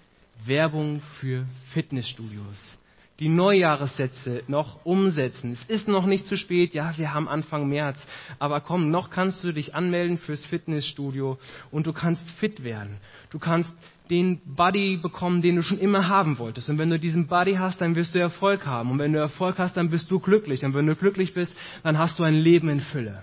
Werbung 0.43 1.03
für 1.19 1.45
Fitnessstudios. 1.71 2.79
Die 3.19 3.29
Neujahressätze 3.29 4.41
noch 4.47 4.83
umsetzen. 4.87 5.51
Es 5.51 5.63
ist 5.65 5.87
noch 5.87 6.07
nicht 6.07 6.25
zu 6.25 6.35
spät. 6.35 6.73
Ja, 6.73 6.97
wir 6.97 7.13
haben 7.13 7.27
Anfang 7.27 7.69
März. 7.69 8.07
Aber 8.39 8.59
komm, 8.59 8.89
noch 8.89 9.11
kannst 9.11 9.43
du 9.43 9.51
dich 9.51 9.75
anmelden 9.75 10.17
fürs 10.17 10.43
Fitnessstudio 10.43 11.37
und 11.69 11.85
du 11.85 11.93
kannst 11.93 12.27
fit 12.39 12.63
werden. 12.63 12.97
Du 13.29 13.37
kannst 13.37 13.71
den 14.09 14.41
Buddy 14.45 14.97
bekommen, 14.97 15.43
den 15.43 15.57
du 15.57 15.61
schon 15.61 15.77
immer 15.77 16.07
haben 16.07 16.39
wolltest. 16.39 16.71
Und 16.71 16.79
wenn 16.79 16.89
du 16.89 16.97
diesen 16.97 17.27
Buddy 17.27 17.57
hast, 17.57 17.81
dann 17.81 17.95
wirst 17.95 18.15
du 18.15 18.19
Erfolg 18.19 18.65
haben. 18.65 18.89
Und 18.89 18.97
wenn 18.97 19.13
du 19.13 19.19
Erfolg 19.19 19.59
hast, 19.59 19.77
dann 19.77 19.91
bist 19.91 20.09
du 20.09 20.19
glücklich. 20.19 20.65
Und 20.65 20.73
wenn 20.73 20.87
du 20.87 20.95
glücklich 20.95 21.35
bist, 21.35 21.55
dann 21.83 21.99
hast 21.99 22.17
du 22.17 22.23
ein 22.23 22.33
Leben 22.33 22.67
in 22.69 22.79
Fülle. 22.79 23.21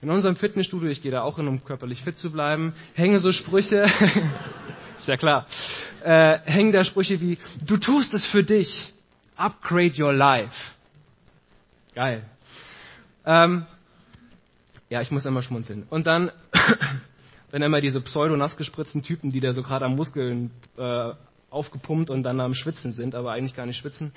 In 0.00 0.10
unserem 0.10 0.36
Fitnessstudio, 0.36 0.88
ich 0.88 1.02
gehe 1.02 1.10
da 1.10 1.22
auch 1.22 1.36
hin, 1.36 1.48
um 1.48 1.64
körperlich 1.64 2.02
fit 2.02 2.16
zu 2.16 2.30
bleiben, 2.30 2.72
hängen 2.94 3.20
so 3.20 3.32
Sprüche, 3.32 3.86
ist 4.98 5.08
ja 5.08 5.16
klar, 5.16 5.46
äh, 6.04 6.38
hängen 6.44 6.72
da 6.72 6.84
Sprüche 6.84 7.20
wie, 7.20 7.38
du 7.66 7.76
tust 7.76 8.14
es 8.14 8.24
für 8.26 8.44
dich, 8.44 8.92
upgrade 9.36 10.00
your 10.00 10.12
life. 10.12 10.54
Geil. 11.94 12.24
Ähm, 13.26 13.66
ja, 14.88 15.00
ich 15.00 15.10
muss 15.10 15.26
immer 15.26 15.42
schmunzeln. 15.42 15.86
Und 15.90 16.06
dann 16.06 16.30
Dann 17.50 17.62
immer 17.62 17.80
diese 17.80 18.00
pseudo-nassgespritzten 18.00 19.02
Typen, 19.02 19.30
die 19.30 19.40
da 19.40 19.52
so 19.52 19.62
gerade 19.62 19.86
am 19.86 19.96
Muskeln 19.96 20.50
äh, 20.76 21.12
aufgepumpt 21.50 22.10
und 22.10 22.22
dann 22.22 22.40
am 22.40 22.54
Schwitzen 22.54 22.92
sind, 22.92 23.14
aber 23.14 23.32
eigentlich 23.32 23.54
gar 23.54 23.64
nicht 23.64 23.78
schwitzen. 23.78 24.12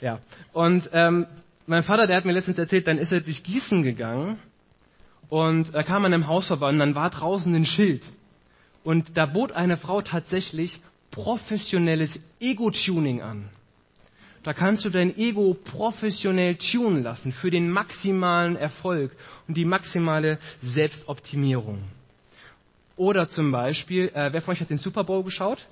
Ja. 0.00 0.20
Und 0.52 0.88
ähm, 0.92 1.26
mein 1.66 1.82
Vater, 1.82 2.06
der 2.06 2.16
hat 2.16 2.24
mir 2.24 2.32
letztens 2.32 2.56
erzählt, 2.56 2.86
dann 2.86 2.98
ist 2.98 3.10
er 3.10 3.20
durch 3.20 3.42
Gießen 3.42 3.82
gegangen 3.82 4.38
und 5.28 5.74
da 5.74 5.82
kam 5.82 6.04
an 6.04 6.14
einem 6.14 6.26
Haus 6.26 6.48
vorbei 6.48 6.68
und 6.70 6.78
dann 6.78 6.94
war 6.94 7.10
draußen 7.10 7.54
ein 7.54 7.66
Schild. 7.66 8.04
Und 8.84 9.16
da 9.16 9.26
bot 9.26 9.52
eine 9.52 9.76
Frau 9.76 10.00
tatsächlich 10.00 10.80
professionelles 11.10 12.18
Ego-Tuning 12.40 13.20
an. 13.22 13.50
Da 14.44 14.54
kannst 14.54 14.84
du 14.84 14.88
dein 14.88 15.16
Ego 15.18 15.54
professionell 15.54 16.56
tunen 16.56 17.02
lassen 17.02 17.32
für 17.32 17.50
den 17.50 17.70
maximalen 17.70 18.56
Erfolg 18.56 19.12
und 19.46 19.56
die 19.56 19.64
maximale 19.64 20.38
Selbstoptimierung. 20.62 21.82
Oder 22.96 23.28
zum 23.28 23.52
Beispiel, 23.52 24.08
äh, 24.14 24.32
wer 24.32 24.40
von 24.40 24.52
euch 24.52 24.60
hat 24.60 24.70
den 24.70 24.78
Super 24.78 25.04
Bowl 25.04 25.22
geschaut? 25.22 25.66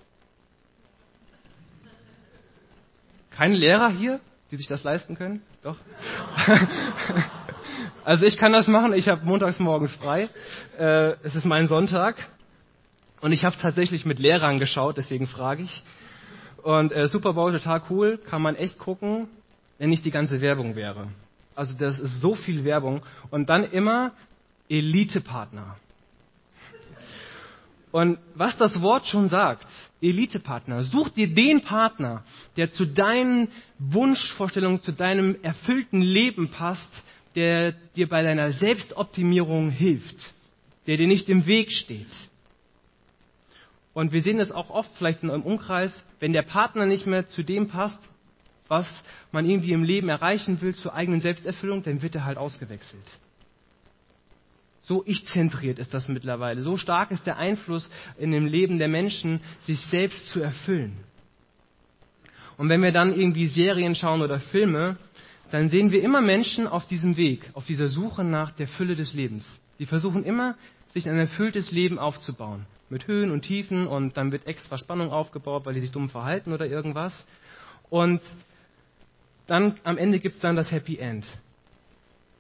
Keine 3.31 3.55
Lehrer 3.55 3.89
hier, 3.89 4.21
die 4.51 4.57
sich 4.57 4.67
das 4.67 4.85
leisten 4.85 5.17
können? 5.17 5.43
Doch. 5.63 5.77
also 8.05 8.25
ich 8.25 8.37
kann 8.37 8.53
das 8.53 8.69
machen. 8.69 8.93
Ich 8.93 9.09
habe 9.09 9.25
montags 9.25 9.59
morgens 9.59 9.95
frei. 9.97 10.29
Äh, 10.79 11.15
es 11.23 11.35
ist 11.35 11.45
mein 11.45 11.67
Sonntag. 11.67 12.17
Und 13.21 13.33
ich 13.33 13.45
habe 13.45 13.57
tatsächlich 13.57 14.05
mit 14.05 14.19
Lehrern 14.19 14.59
geschaut, 14.59 14.99
deswegen 14.99 15.27
frage 15.27 15.63
ich. 15.63 15.83
Und 16.63 16.93
äh, 16.93 17.09
Super 17.09 17.33
Bowl 17.33 17.53
total 17.53 17.83
cool, 17.91 18.19
kann 18.19 18.43
man 18.43 18.57
echt 18.57 18.79
gucken, 18.79 19.29
wenn 19.79 19.91
nicht 19.91 20.05
die 20.05 20.11
ganze 20.11 20.41
Werbung 20.41 20.77
wäre. 20.77 21.09
Also 21.55 21.75
das 21.79 21.99
ist 21.99 22.21
so 22.21 22.35
viel 22.35 22.65
Werbung. 22.65 23.03
Und 23.31 23.49
dann 23.49 23.65
immer 23.65 24.13
Elite-Partner. 24.69 25.77
Und 27.93 28.19
was 28.35 28.59
das 28.59 28.81
Wort 28.83 29.07
schon 29.07 29.29
sagt, 29.29 29.67
Elite-Partner, 30.03 30.83
such 30.83 31.09
dir 31.11 31.33
den 31.33 31.63
Partner, 31.63 32.25
der 32.57 32.71
zu 32.71 32.85
deinen 32.85 33.49
Wunschvorstellungen, 33.79 34.83
zu 34.83 34.93
deinem 34.93 35.37
erfüllten 35.43 36.03
Leben 36.03 36.51
passt, 36.51 37.05
der 37.37 37.73
dir 37.95 38.09
bei 38.09 38.23
deiner 38.23 38.51
Selbstoptimierung 38.51 39.71
hilft, 39.71 40.35
der 40.87 40.97
dir 40.97 41.07
nicht 41.07 41.29
im 41.29 41.47
Weg 41.47 41.71
steht. 41.71 42.11
Und 43.93 44.13
wir 44.13 44.23
sehen 44.23 44.39
das 44.39 44.51
auch 44.51 44.71
oft 44.71 44.91
vielleicht 44.97 45.23
in 45.23 45.31
einem 45.31 45.43
Umkreis, 45.43 46.05
wenn 46.19 46.33
der 46.33 46.43
Partner 46.43 46.87
nicht 46.87 47.07
mehr 47.07 47.29
zu 47.29 47.43
dem 47.43 47.69
passt, 47.69 48.11
was 48.69 49.05
man 49.33 49.49
irgendwie 49.49 49.73
im 49.73 49.85
Leben 49.85 50.09
erreichen 50.09 50.61
will, 50.61 50.75
zur 50.75 50.95
eigenen 50.95 51.21
Selbsterfüllung, 51.21 51.83
dann 51.83 52.03
wird 52.03 52.15
er 52.15 52.25
halt 52.25 52.39
ausgewechselt. 52.39 53.05
So 54.81 55.03
ich-zentriert 55.07 55.79
ist 55.79 55.93
das 55.95 56.09
mittlerweile. 56.09 56.63
So 56.63 56.77
stark 56.77 57.11
ist 57.11 57.27
der 57.27 57.39
Einfluss 57.39 57.91
in 58.19 58.33
dem 58.33 58.47
Leben 58.47 58.79
der 58.79 58.89
Menschen, 58.89 59.41
sich 59.61 59.81
selbst 59.81 60.29
zu 60.31 60.41
erfüllen. 60.41 60.97
Und 62.57 62.69
wenn 62.69 62.83
wir 62.83 62.93
dann 62.93 63.19
irgendwie 63.19 63.49
Serien 63.49 63.95
schauen 63.95 64.23
oder 64.23 64.41
Filme, 64.41 64.97
dann 65.51 65.69
sehen 65.69 65.91
wir 65.93 66.03
immer 66.03 66.21
Menschen 66.21 66.67
auf 66.67 66.87
diesem 66.87 67.17
Weg, 67.17 67.51
auf 67.55 67.67
dieser 67.67 67.89
Suche 67.89 68.25
nach 68.25 68.53
der 68.53 68.69
Fülle 68.69 68.95
des 68.95 69.15
Lebens. 69.15 69.61
Die 69.79 69.87
versuchen 69.87 70.25
immer, 70.25 70.57
sich 70.93 71.09
ein 71.09 71.19
erfülltes 71.19 71.71
Leben 71.71 71.99
aufzubauen 71.99 72.67
mit 72.89 73.07
Höhen 73.07 73.31
und 73.31 73.43
Tiefen 73.43 73.87
und 73.87 74.17
dann 74.17 74.33
wird 74.33 74.47
extra 74.47 74.79
Spannung 74.79 75.11
aufgebaut, 75.11 75.67
weil 75.67 75.75
die 75.75 75.81
sich 75.81 75.93
dumm 75.93 76.09
verhalten 76.09 76.53
oder 76.53 76.67
irgendwas. 76.67 77.27
Und 77.91 78.23
dann 79.47 79.79
am 79.85 79.99
Ende 79.99 80.21
gibt 80.21 80.37
es 80.37 80.41
dann 80.41 80.57
das 80.57 80.71
Happy 80.71 80.99
End. 80.99 81.27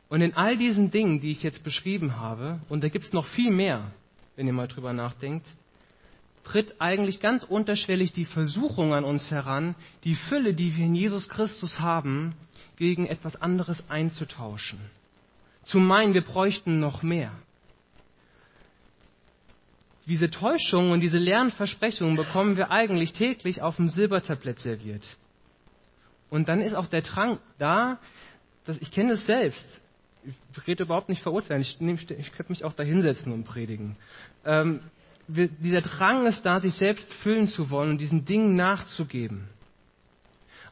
Und 0.08 0.20
in 0.20 0.34
all 0.34 0.56
diesen 0.56 0.90
Dingen, 0.90 1.20
die 1.20 1.32
ich 1.32 1.42
jetzt 1.42 1.64
beschrieben 1.64 2.16
habe, 2.16 2.60
und 2.68 2.84
da 2.84 2.88
gibt 2.88 3.04
es 3.04 3.12
noch 3.12 3.26
viel 3.26 3.50
mehr, 3.50 3.90
wenn 4.36 4.46
ihr 4.46 4.52
mal 4.52 4.68
drüber 4.68 4.92
nachdenkt, 4.92 5.46
tritt 6.46 6.80
eigentlich 6.80 7.20
ganz 7.20 7.42
unterschwellig 7.42 8.12
die 8.12 8.24
Versuchung 8.24 8.94
an 8.94 9.04
uns 9.04 9.30
heran, 9.30 9.74
die 10.04 10.14
Fülle, 10.14 10.54
die 10.54 10.76
wir 10.76 10.87
in 10.87 10.94
Jesus 10.94 11.28
Christus 11.28 11.80
haben, 11.80 12.35
gegen 12.76 13.06
etwas 13.06 13.37
anderes 13.37 13.88
einzutauschen. 13.90 14.78
Zu 15.64 15.78
meinen, 15.78 16.14
wir 16.14 16.24
bräuchten 16.24 16.80
noch 16.80 17.02
mehr 17.02 17.32
diese 20.06 20.30
Täuschungen 20.30 20.92
und 20.92 21.00
diese 21.00 21.18
leeren 21.18 21.50
Versprechungen 21.50 22.16
bekommen 22.16 22.56
wir 22.56 22.70
eigentlich 22.70 23.12
täglich 23.12 23.61
auf 23.61 23.76
dem 23.76 23.88
Silbertablett 23.88 24.61
serviert. 24.61 25.02
Und 26.30 26.48
dann 26.48 26.61
ist 26.61 26.74
auch 26.74 26.87
der 26.87 27.02
Drang 27.02 27.38
da, 27.59 27.98
dass 28.64 28.78
ich 28.78 28.92
kenne 28.92 29.12
es 29.12 29.26
selbst. 29.26 29.82
Ich 30.24 30.66
rede 30.66 30.85
überhaupt 30.85 31.09
nicht 31.09 31.22
verurteilen. 31.22 31.62
Ich, 31.62 31.80
ich 31.80 32.32
könnte 32.32 32.52
mich 32.52 32.64
auch 32.64 32.72
da 32.72 32.82
hinsetzen 32.82 33.32
und 33.32 33.44
predigen. 33.44 33.96
Ähm, 34.44 34.80
dieser 35.28 35.80
Drang 35.80 36.26
ist 36.26 36.42
da, 36.42 36.60
sich 36.60 36.74
selbst 36.74 37.12
füllen 37.14 37.48
zu 37.48 37.70
wollen 37.70 37.90
und 37.90 38.00
diesen 38.00 38.24
Dingen 38.24 38.56
nachzugeben. 38.56 39.48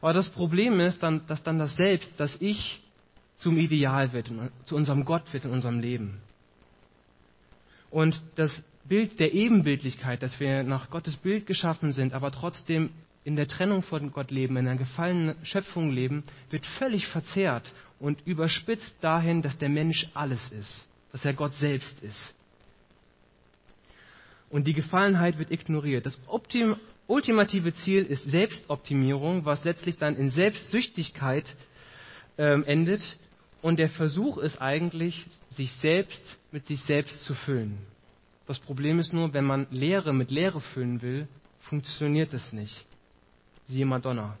Aber 0.01 0.13
das 0.13 0.29
Problem 0.29 0.79
ist, 0.79 1.01
dann, 1.01 1.25
dass 1.27 1.43
dann 1.43 1.59
das 1.59 1.75
Selbst, 1.75 2.13
das 2.17 2.37
Ich, 2.39 2.81
zum 3.37 3.57
Ideal 3.57 4.13
wird, 4.13 4.31
zu 4.65 4.75
unserem 4.75 5.03
Gott 5.03 5.33
wird 5.33 5.45
in 5.45 5.51
unserem 5.51 5.79
Leben. 5.79 6.21
Und 7.89 8.21
das 8.35 8.63
Bild 8.85 9.19
der 9.19 9.33
Ebenbildlichkeit, 9.33 10.21
dass 10.21 10.39
wir 10.39 10.63
nach 10.63 10.89
Gottes 10.89 11.17
Bild 11.17 11.45
geschaffen 11.45 11.91
sind, 11.91 12.13
aber 12.13 12.31
trotzdem 12.31 12.91
in 13.23 13.35
der 13.35 13.47
Trennung 13.47 13.81
von 13.81 14.11
Gott 14.11 14.31
leben, 14.31 14.57
in 14.57 14.67
einer 14.67 14.77
gefallenen 14.77 15.35
Schöpfung 15.43 15.89
leben, 15.89 16.23
wird 16.51 16.65
völlig 16.65 17.07
verzerrt 17.07 17.73
und 17.99 18.25
überspitzt 18.25 18.95
dahin, 19.01 19.41
dass 19.41 19.57
der 19.57 19.69
Mensch 19.69 20.07
alles 20.13 20.51
ist, 20.51 20.87
dass 21.11 21.25
er 21.25 21.33
Gott 21.33 21.55
selbst 21.55 22.01
ist. 22.03 22.35
Und 24.49 24.67
die 24.67 24.73
Gefallenheit 24.73 25.37
wird 25.37 25.51
ignoriert. 25.51 26.05
Das 26.05 26.17
ultimative 27.07 27.73
Ziel 27.73 28.03
ist 28.05 28.23
Selbstoptimierung, 28.23 29.45
was 29.45 29.63
letztlich 29.63 29.97
dann 29.97 30.15
in 30.15 30.29
Selbstsüchtigkeit 30.29 31.55
ähm, 32.37 32.63
endet. 32.63 33.17
Und 33.61 33.79
der 33.79 33.89
Versuch 33.89 34.37
ist 34.37 34.61
eigentlich, 34.61 35.25
sich 35.49 35.71
selbst 35.73 36.37
mit 36.51 36.67
sich 36.67 36.81
selbst 36.83 37.23
zu 37.23 37.33
füllen. 37.33 37.77
Das 38.47 38.59
Problem 38.59 38.99
ist 38.99 39.11
nur, 39.11 39.33
wenn 39.33 39.45
man 39.45 39.65
Leere 39.71 40.13
mit 40.13 40.29
Leere 40.29 40.61
füllen 40.61 41.01
will, 41.01 41.27
funktioniert 41.61 42.33
es 42.33 42.53
nicht. 42.53 42.85
Siehe 43.65 43.85
Madonna. 43.85 44.37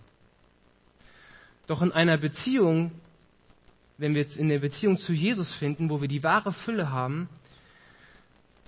Doch 1.67 1.81
in 1.81 1.91
einer 1.91 2.17
Beziehung, 2.17 2.91
wenn 3.97 4.13
wir 4.13 4.21
jetzt 4.21 4.37
in 4.37 4.49
der 4.49 4.59
Beziehung 4.59 4.99
zu 4.99 5.13
Jesus 5.13 5.51
finden, 5.55 5.89
wo 5.89 6.01
wir 6.01 6.07
die 6.07 6.23
wahre 6.23 6.53
Fülle 6.53 6.91
haben, 6.91 7.27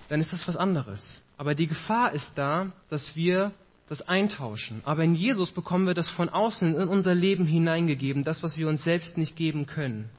dann 0.08 0.20
ist 0.20 0.32
das 0.32 0.46
was 0.48 0.56
anderes. 0.56 1.22
Aber 1.36 1.54
die 1.54 1.66
Gefahr 1.66 2.12
ist 2.12 2.32
da, 2.34 2.72
dass 2.90 3.14
wir 3.14 3.52
das 3.88 4.02
eintauschen. 4.02 4.82
Aber 4.84 5.04
in 5.04 5.14
Jesus 5.14 5.50
bekommen 5.50 5.86
wir 5.86 5.94
das 5.94 6.08
von 6.08 6.28
außen 6.28 6.74
in 6.74 6.88
unser 6.88 7.14
Leben 7.14 7.46
hineingegeben, 7.46 8.22
das, 8.22 8.42
was 8.42 8.56
wir 8.56 8.68
uns 8.68 8.84
selbst 8.84 9.16
nicht 9.16 9.36
geben 9.36 9.66
können. 9.66 10.10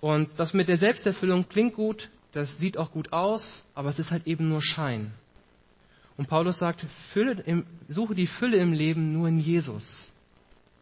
Und 0.00 0.30
das 0.38 0.54
mit 0.54 0.68
der 0.68 0.76
Selbsterfüllung 0.76 1.48
klingt 1.48 1.74
gut, 1.74 2.10
das 2.32 2.58
sieht 2.58 2.76
auch 2.76 2.92
gut 2.92 3.12
aus, 3.12 3.64
aber 3.74 3.88
es 3.88 3.98
ist 3.98 4.10
halt 4.10 4.26
eben 4.26 4.48
nur 4.48 4.62
Schein. 4.62 5.12
Und 6.16 6.28
Paulus 6.28 6.58
sagt, 6.58 6.84
im, 7.46 7.64
suche 7.88 8.14
die 8.14 8.26
Fülle 8.26 8.58
im 8.58 8.72
Leben 8.72 9.12
nur 9.12 9.28
in 9.28 9.38
Jesus. 9.38 10.12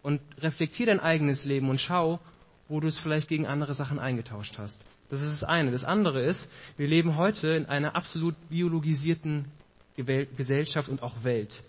Und 0.02 0.20
reflektiere 0.38 0.90
dein 0.90 1.00
eigenes 1.00 1.44
Leben 1.44 1.68
und 1.70 1.80
schau, 1.80 2.20
wo 2.68 2.80
du 2.80 2.88
es 2.88 2.98
vielleicht 2.98 3.28
gegen 3.28 3.46
andere 3.46 3.74
Sachen 3.74 3.98
eingetauscht 3.98 4.58
hast. 4.58 4.82
Das 5.10 5.20
ist 5.20 5.42
das 5.42 5.44
eine. 5.44 5.70
Das 5.70 5.84
andere 5.84 6.22
ist, 6.22 6.50
wir 6.76 6.88
leben 6.88 7.16
heute 7.16 7.48
in 7.48 7.66
einer 7.66 7.94
absolut 7.94 8.34
biologisierten 8.48 9.46
Gesellschaft 9.96 10.88
und 10.88 11.02
auch 11.02 11.24
Welt. 11.24 11.62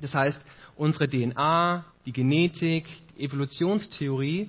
Das 0.00 0.14
heißt, 0.14 0.44
unsere 0.76 1.08
DNA, 1.08 1.84
die 2.06 2.12
Genetik, 2.12 2.86
die 3.16 3.24
Evolutionstheorie 3.24 4.48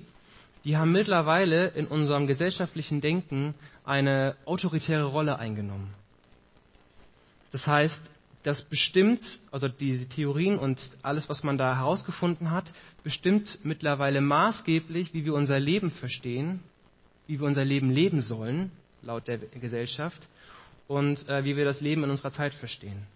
die 0.64 0.78
haben 0.78 0.92
mittlerweile 0.92 1.68
in 1.68 1.86
unserem 1.86 2.26
gesellschaftlichen 2.26 3.00
Denken 3.00 3.54
eine 3.84 4.36
autoritäre 4.46 5.04
Rolle 5.04 5.38
eingenommen. 5.38 5.92
Das 7.52 7.66
heißt, 7.66 8.10
das 8.42 8.62
bestimmt, 8.62 9.20
also 9.50 9.68
die 9.68 10.06
Theorien 10.06 10.58
und 10.58 10.80
alles, 11.02 11.28
was 11.28 11.42
man 11.42 11.58
da 11.58 11.76
herausgefunden 11.76 12.50
hat, 12.50 12.64
bestimmt 13.02 13.58
mittlerweile 13.62 14.20
maßgeblich, 14.20 15.14
wie 15.14 15.24
wir 15.24 15.34
unser 15.34 15.60
Leben 15.60 15.90
verstehen, 15.90 16.60
wie 17.26 17.40
wir 17.40 17.46
unser 17.46 17.64
Leben 17.64 17.90
leben 17.90 18.20
sollen, 18.20 18.70
laut 19.02 19.28
der 19.28 19.38
Gesellschaft, 19.38 20.28
und 20.86 21.28
äh, 21.28 21.44
wie 21.44 21.56
wir 21.56 21.64
das 21.64 21.80
Leben 21.80 22.04
in 22.04 22.10
unserer 22.10 22.30
Zeit 22.30 22.54
verstehen. 22.54 23.06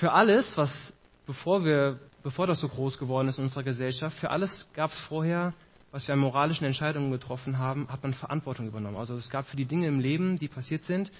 Für 0.00 0.12
alles, 0.12 0.56
was 0.56 0.92
bevor 1.26 1.64
wir, 1.64 1.98
bevor 2.22 2.46
das 2.46 2.60
so 2.60 2.68
groß 2.68 2.98
geworden 2.98 3.28
ist 3.28 3.38
in 3.38 3.44
unserer 3.44 3.62
Gesellschaft, 3.62 4.18
für 4.18 4.30
alles 4.30 4.68
gab 4.74 4.92
es 4.92 4.98
vorher 5.00 5.52
was 5.90 6.06
wir 6.06 6.14
an 6.14 6.20
moralischen 6.20 6.66
Entscheidungen 6.66 7.10
getroffen 7.10 7.58
haben, 7.58 7.88
hat 7.90 8.02
man 8.02 8.14
Verantwortung 8.14 8.66
übernommen. 8.66 8.96
Also 8.96 9.16
es 9.16 9.30
gab 9.30 9.46
für 9.46 9.56
die 9.56 9.64
Dinge 9.64 9.86
im 9.86 10.00
Leben, 10.00 10.38
die 10.38 10.48
passiert 10.48 10.84
sind, 10.84 11.10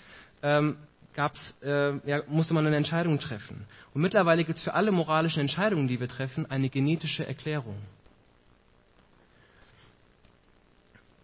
ähm, 0.42 0.76
gab's, 1.14 1.59
äh, 1.62 1.96
ja, 2.09 2.22
musste 2.28 2.54
man 2.54 2.66
eine 2.66 2.76
Entscheidung 2.76 3.18
treffen. 3.18 3.66
Und 3.94 4.02
mittlerweile 4.02 4.44
gibt 4.44 4.59
es 4.59 4.64
für 4.64 4.74
alle 4.74 4.92
moralischen 4.92 5.40
Entscheidungen, 5.40 5.88
die 5.88 5.98
wir 5.98 6.09
treffen, 6.09 6.46
eine 6.50 6.68
genetische 6.68 7.26
Erklärung. 7.26 7.76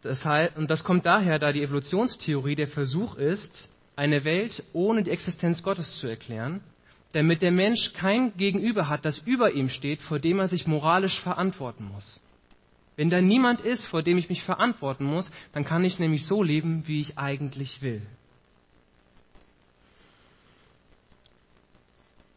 Das 0.05 0.23
heißt, 0.23 0.59
und 0.59 0.71
das 0.71 0.85
kommt 0.85 1.07
daher, 1.07 1.39
da 1.39 1.51
die 1.51 1.63
Evolutionstheorie 1.63 2.57
der 2.57 2.67
Versuch 2.67 3.17
ist, 3.17 3.71
eine 3.97 4.25
Welt 4.25 4.63
ohne 4.75 5.03
die 5.03 5.11
Existenz 5.11 5.63
Gottes 5.63 5.99
zu 5.99 6.07
erklären, 6.07 6.61
damit 7.13 7.41
der 7.41 7.53
Mensch 7.53 7.95
kein 7.95 8.37
Gegenüber 8.37 8.91
hat, 8.91 9.07
das 9.07 9.19
über 9.19 9.53
ihm 9.53 9.71
steht, 9.71 10.03
vor 10.03 10.19
dem 10.19 10.41
er 10.41 10.49
sich 10.49 10.67
moralisch 10.67 11.19
verantworten 11.23 11.85
muss. 11.85 12.21
Wenn 12.97 13.09
da 13.09 13.23
niemand 13.23 13.63
ist, 13.63 13.87
vor 13.87 14.03
dem 14.03 14.19
ich 14.19 14.29
mich 14.29 14.43
verantworten 14.43 15.05
muss, 15.05 15.31
dann 15.53 15.65
kann 15.65 15.85
ich 15.85 15.99
nämlich 15.99 16.27
so 16.27 16.43
leben, 16.43 16.87
wie 16.87 17.01
ich 17.01 17.17
eigentlich 17.17 17.81
will. 17.81 18.03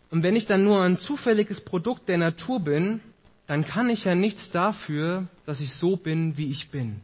Und 0.09 0.23
wenn 0.23 0.37
ich 0.37 0.45
dann 0.45 0.63
nur 0.63 0.81
ein 0.81 0.97
zufälliges 0.99 1.59
Produkt 1.59 2.07
der 2.07 2.17
Natur 2.17 2.61
bin, 2.61 3.01
dann 3.45 3.65
kann 3.65 3.89
ich 3.89 4.05
ja 4.05 4.15
nichts 4.15 4.51
dafür, 4.51 5.27
dass 5.45 5.59
ich 5.59 5.73
so 5.73 5.97
bin, 5.97 6.37
wie 6.37 6.47
ich 6.47 6.69
bin. 6.69 7.01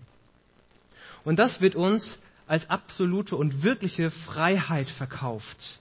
Und 1.24 1.40
das 1.40 1.62
wird 1.62 1.76
uns 1.76 2.20
als 2.48 2.70
absolute 2.70 3.36
und 3.36 3.64
wirkliche 3.64 4.12
Freiheit 4.12 4.90
verkauft. 4.90 5.80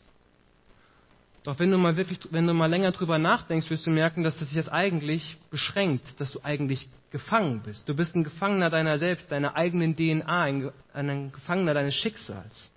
Doch 1.45 1.59
wenn 1.59 1.73
du 1.73 1.79
mal 1.79 1.97
wirklich, 1.97 2.21
wenn 2.31 2.47
du 2.47 2.55
mal 2.55 2.71
länger 2.71 2.93
drüber 2.93 3.19
nachdenkst, 3.19 3.69
wirst 3.69 3.87
du 3.87 3.91
merken, 3.91 4.23
dass 4.23 4.39
das 4.39 4.49
sich 4.49 4.57
das 4.57 4.69
eigentlich 4.69 5.37
beschränkt, 5.51 6.21
dass 6.21 6.31
du 6.31 6.41
eigentlich 6.45 6.89
gefangen 7.11 7.63
bist. 7.65 7.89
Du 7.89 7.97
bist 7.97 8.15
ein 8.15 8.23
Gefangener 8.23 8.71
deiner 8.71 8.97
selbst, 8.97 9.31
deiner 9.33 9.57
eigenen 9.57 9.97
DNA, 9.97 10.71
ein 10.93 11.33
Gefangener 11.33 11.75
deines 11.75 11.97
Schicksals. 11.97 12.71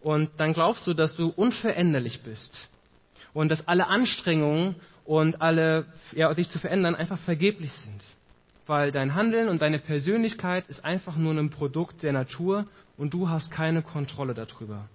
Und 0.00 0.30
dann 0.38 0.54
glaubst 0.54 0.86
du, 0.86 0.94
dass 0.94 1.14
du 1.14 1.28
unveränderlich 1.28 2.22
bist 2.22 2.68
und 3.32 3.48
dass 3.48 3.66
alle 3.68 3.86
Anstrengungen 3.86 4.74
und 5.04 5.40
alle, 5.40 5.86
ja, 6.12 6.32
dich 6.34 6.48
zu 6.48 6.58
verändern 6.58 6.96
einfach 6.96 7.18
vergeblich 7.18 7.72
sind. 7.72 8.02
Weil 8.70 8.92
dein 8.92 9.16
Handeln 9.16 9.48
und 9.48 9.62
deine 9.62 9.80
Persönlichkeit 9.80 10.68
ist 10.68 10.84
einfach 10.84 11.16
nur 11.16 11.34
ein 11.34 11.50
Produkt 11.50 12.04
der 12.04 12.12
Natur 12.12 12.66
und 12.96 13.12
du 13.12 13.28
hast 13.28 13.50
keine 13.50 13.82
Kontrolle 13.82 14.32
darüber. 14.32 14.88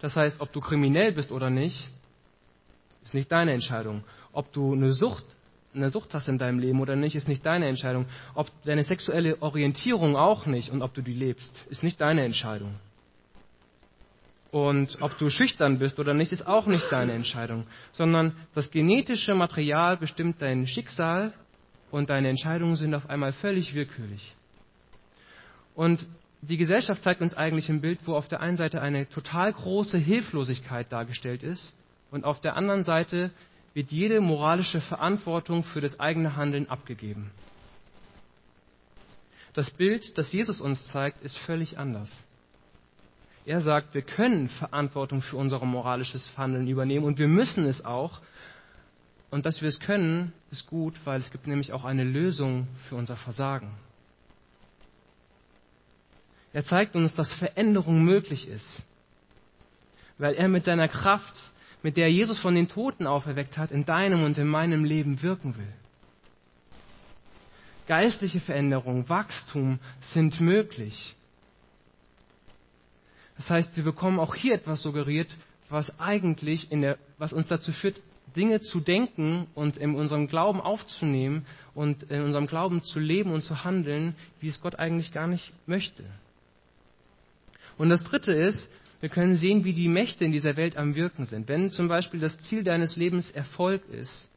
Das 0.00 0.14
heißt, 0.14 0.38
ob 0.42 0.52
du 0.52 0.60
kriminell 0.60 1.12
bist 1.12 1.32
oder 1.32 1.48
nicht, 1.48 1.88
ist 3.02 3.14
nicht 3.14 3.32
deine 3.32 3.54
Entscheidung. 3.54 4.04
Ob 4.34 4.52
du 4.52 4.74
eine 4.74 4.92
Sucht, 4.92 5.24
eine 5.74 5.88
Sucht 5.88 6.12
hast 6.12 6.28
in 6.28 6.36
deinem 6.36 6.58
Leben 6.58 6.82
oder 6.82 6.96
nicht, 6.96 7.16
ist 7.16 7.28
nicht 7.28 7.46
deine 7.46 7.66
Entscheidung. 7.66 8.04
Ob 8.34 8.50
deine 8.62 8.84
sexuelle 8.84 9.40
Orientierung 9.40 10.14
auch 10.14 10.44
nicht 10.44 10.70
und 10.70 10.82
ob 10.82 10.92
du 10.92 11.00
die 11.00 11.14
lebst, 11.14 11.66
ist 11.70 11.82
nicht 11.82 11.98
deine 11.98 12.26
Entscheidung. 12.26 12.74
Und 14.50 14.98
ob 15.00 15.16
du 15.16 15.30
schüchtern 15.30 15.78
bist 15.78 15.98
oder 15.98 16.12
nicht, 16.12 16.30
ist 16.30 16.46
auch 16.46 16.66
nicht 16.66 16.92
deine 16.92 17.12
Entscheidung, 17.12 17.66
sondern 17.92 18.36
das 18.54 18.70
genetische 18.70 19.34
Material 19.34 19.96
bestimmt 19.96 20.42
dein 20.42 20.66
Schicksal 20.66 21.32
und 21.90 22.10
deine 22.10 22.28
Entscheidungen 22.28 22.76
sind 22.76 22.94
auf 22.94 23.08
einmal 23.08 23.32
völlig 23.32 23.74
willkürlich. 23.74 24.34
Und 25.74 26.06
die 26.40 26.56
Gesellschaft 26.56 27.02
zeigt 27.02 27.20
uns 27.20 27.34
eigentlich 27.34 27.68
ein 27.68 27.80
Bild, 27.80 28.00
wo 28.04 28.14
auf 28.14 28.28
der 28.28 28.40
einen 28.40 28.56
Seite 28.56 28.80
eine 28.80 29.08
total 29.08 29.52
große 29.52 29.98
Hilflosigkeit 29.98 30.92
dargestellt 30.92 31.42
ist 31.42 31.74
und 32.10 32.24
auf 32.24 32.40
der 32.40 32.56
anderen 32.56 32.84
Seite 32.84 33.30
wird 33.74 33.90
jede 33.90 34.20
moralische 34.20 34.80
Verantwortung 34.80 35.62
für 35.64 35.80
das 35.80 36.00
eigene 36.00 36.36
Handeln 36.36 36.68
abgegeben. 36.68 37.30
Das 39.54 39.70
Bild, 39.70 40.16
das 40.16 40.32
Jesus 40.32 40.60
uns 40.60 40.86
zeigt, 40.86 41.22
ist 41.24 41.36
völlig 41.38 41.78
anders. 41.78 42.10
Er 43.44 43.60
sagt, 43.60 43.94
wir 43.94 44.02
können 44.02 44.48
Verantwortung 44.48 45.22
für 45.22 45.36
unser 45.36 45.64
moralisches 45.64 46.30
Handeln 46.36 46.68
übernehmen 46.68 47.04
und 47.04 47.18
wir 47.18 47.28
müssen 47.28 47.64
es 47.64 47.84
auch. 47.84 48.20
Und 49.30 49.44
dass 49.44 49.60
wir 49.60 49.68
es 49.68 49.80
können, 49.80 50.32
ist 50.50 50.66
gut, 50.66 50.94
weil 51.04 51.20
es 51.20 51.30
gibt 51.30 51.46
nämlich 51.46 51.72
auch 51.72 51.84
eine 51.84 52.04
Lösung 52.04 52.66
für 52.88 52.96
unser 52.96 53.16
Versagen. 53.16 53.70
Er 56.52 56.64
zeigt 56.64 56.96
uns, 56.96 57.14
dass 57.14 57.30
Veränderung 57.32 58.04
möglich 58.04 58.48
ist, 58.48 58.82
weil 60.16 60.34
er 60.34 60.48
mit 60.48 60.64
seiner 60.64 60.88
Kraft, 60.88 61.34
mit 61.82 61.96
der 61.96 62.10
Jesus 62.10 62.38
von 62.38 62.54
den 62.54 62.68
Toten 62.68 63.06
auferweckt 63.06 63.58
hat, 63.58 63.70
in 63.70 63.84
deinem 63.84 64.24
und 64.24 64.38
in 64.38 64.48
meinem 64.48 64.84
Leben 64.84 65.22
wirken 65.22 65.56
will. 65.56 65.72
Geistliche 67.86 68.40
Veränderung, 68.40 69.08
Wachstum 69.08 69.78
sind 70.00 70.40
möglich. 70.40 71.16
Das 73.36 73.48
heißt, 73.50 73.76
wir 73.76 73.84
bekommen 73.84 74.18
auch 74.18 74.34
hier 74.34 74.54
etwas 74.54 74.82
suggeriert, 74.82 75.28
was 75.68 75.98
eigentlich 76.00 76.72
in 76.72 76.80
der, 76.80 76.98
was 77.18 77.32
uns 77.32 77.46
dazu 77.46 77.72
führt, 77.72 78.00
Dinge 78.38 78.60
zu 78.60 78.80
denken 78.80 79.48
und 79.54 79.76
in 79.76 79.96
unserem 79.96 80.28
Glauben 80.28 80.60
aufzunehmen 80.60 81.44
und 81.74 82.04
in 82.04 82.22
unserem 82.22 82.46
Glauben 82.46 82.82
zu 82.82 83.00
leben 83.00 83.32
und 83.32 83.42
zu 83.42 83.64
handeln, 83.64 84.14
wie 84.40 84.48
es 84.48 84.60
Gott 84.60 84.76
eigentlich 84.76 85.12
gar 85.12 85.26
nicht 85.26 85.52
möchte. 85.66 86.04
Und 87.76 87.90
das 87.90 88.04
Dritte 88.04 88.32
ist, 88.32 88.70
wir 89.00 89.08
können 89.08 89.36
sehen, 89.36 89.64
wie 89.64 89.72
die 89.72 89.88
Mächte 89.88 90.24
in 90.24 90.32
dieser 90.32 90.56
Welt 90.56 90.76
am 90.76 90.94
Wirken 90.94 91.26
sind. 91.26 91.48
Wenn 91.48 91.70
zum 91.70 91.88
Beispiel 91.88 92.20
das 92.20 92.38
Ziel 92.40 92.64
deines 92.64 92.96
Lebens 92.96 93.30
Erfolg 93.30 93.82
ist 93.90 94.30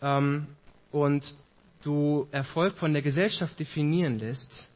ähm, 0.00 0.46
und 0.90 1.34
du 1.82 2.28
Erfolg 2.30 2.76
von 2.76 2.92
der 2.92 3.02
Gesellschaft 3.02 3.58
definieren 3.58 4.18
lässt, 4.18 4.68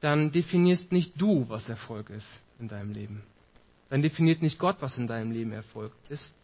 dann 0.00 0.32
definierst 0.32 0.92
nicht 0.92 1.12
du, 1.20 1.46
was 1.48 1.68
Erfolg 1.68 2.10
ist 2.10 2.40
in 2.60 2.68
deinem 2.68 2.92
Leben. 2.92 3.22
Dann 3.90 4.02
definiert 4.02 4.42
nicht 4.42 4.58
Gott, 4.58 4.76
was 4.80 4.98
in 4.98 5.06
deinem 5.06 5.32
Leben 5.32 5.52
Erfolg 5.52 5.92
ist, 6.08 6.34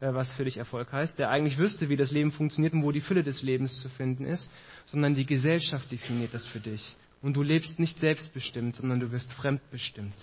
was 0.00 0.30
für 0.32 0.44
dich 0.44 0.58
Erfolg 0.58 0.92
heißt, 0.92 1.18
der 1.18 1.30
eigentlich 1.30 1.58
wüsste, 1.58 1.88
wie 1.88 1.96
das 1.96 2.10
Leben 2.10 2.30
funktioniert 2.30 2.74
und 2.74 2.82
wo 2.82 2.92
die 2.92 3.00
Fülle 3.00 3.22
des 3.22 3.42
Lebens 3.42 3.80
zu 3.80 3.88
finden 3.88 4.24
ist, 4.24 4.50
sondern 4.86 5.14
die 5.14 5.26
Gesellschaft 5.26 5.90
definiert 5.90 6.34
das 6.34 6.46
für 6.46 6.60
dich. 6.60 6.96
Und 7.22 7.34
du 7.34 7.42
lebst 7.42 7.78
nicht 7.78 7.98
selbstbestimmt, 7.98 8.76
sondern 8.76 9.00
du 9.00 9.10
wirst 9.10 9.32
fremdbestimmt. 9.32 10.14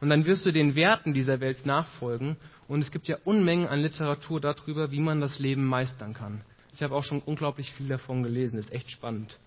Und 0.00 0.10
dann 0.10 0.24
wirst 0.24 0.44
du 0.44 0.52
den 0.52 0.74
Werten 0.74 1.14
dieser 1.14 1.40
Welt 1.40 1.64
nachfolgen. 1.66 2.36
Und 2.66 2.80
es 2.80 2.90
gibt 2.90 3.06
ja 3.06 3.16
Unmengen 3.24 3.68
an 3.68 3.80
Literatur 3.80 4.40
darüber, 4.40 4.90
wie 4.90 5.00
man 5.00 5.20
das 5.20 5.38
Leben 5.38 5.64
meistern 5.64 6.14
kann. 6.14 6.42
Ich 6.72 6.82
habe 6.82 6.94
auch 6.94 7.04
schon 7.04 7.20
unglaublich 7.20 7.72
viel 7.74 7.88
davon 7.88 8.22
gelesen. 8.22 8.58
ist 8.58 8.72
echt 8.72 8.90
spannend. 8.90 9.38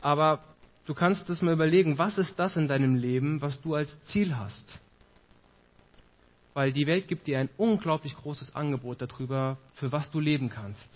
Aber 0.00 0.42
du 0.86 0.94
kannst 0.94 1.28
das 1.28 1.42
mal 1.42 1.52
überlegen, 1.52 1.98
was 1.98 2.16
ist 2.16 2.38
das 2.38 2.56
in 2.56 2.68
deinem 2.68 2.94
Leben, 2.94 3.42
was 3.42 3.60
du 3.60 3.74
als 3.74 4.02
Ziel 4.04 4.36
hast? 4.36 4.80
Weil 6.54 6.72
die 6.72 6.86
Welt 6.86 7.08
gibt 7.08 7.26
dir 7.26 7.38
ein 7.38 7.48
unglaublich 7.56 8.14
großes 8.16 8.54
Angebot 8.54 9.00
darüber, 9.00 9.58
für 9.74 9.92
was 9.92 10.10
du 10.10 10.20
leben 10.20 10.50
kannst. 10.50 10.90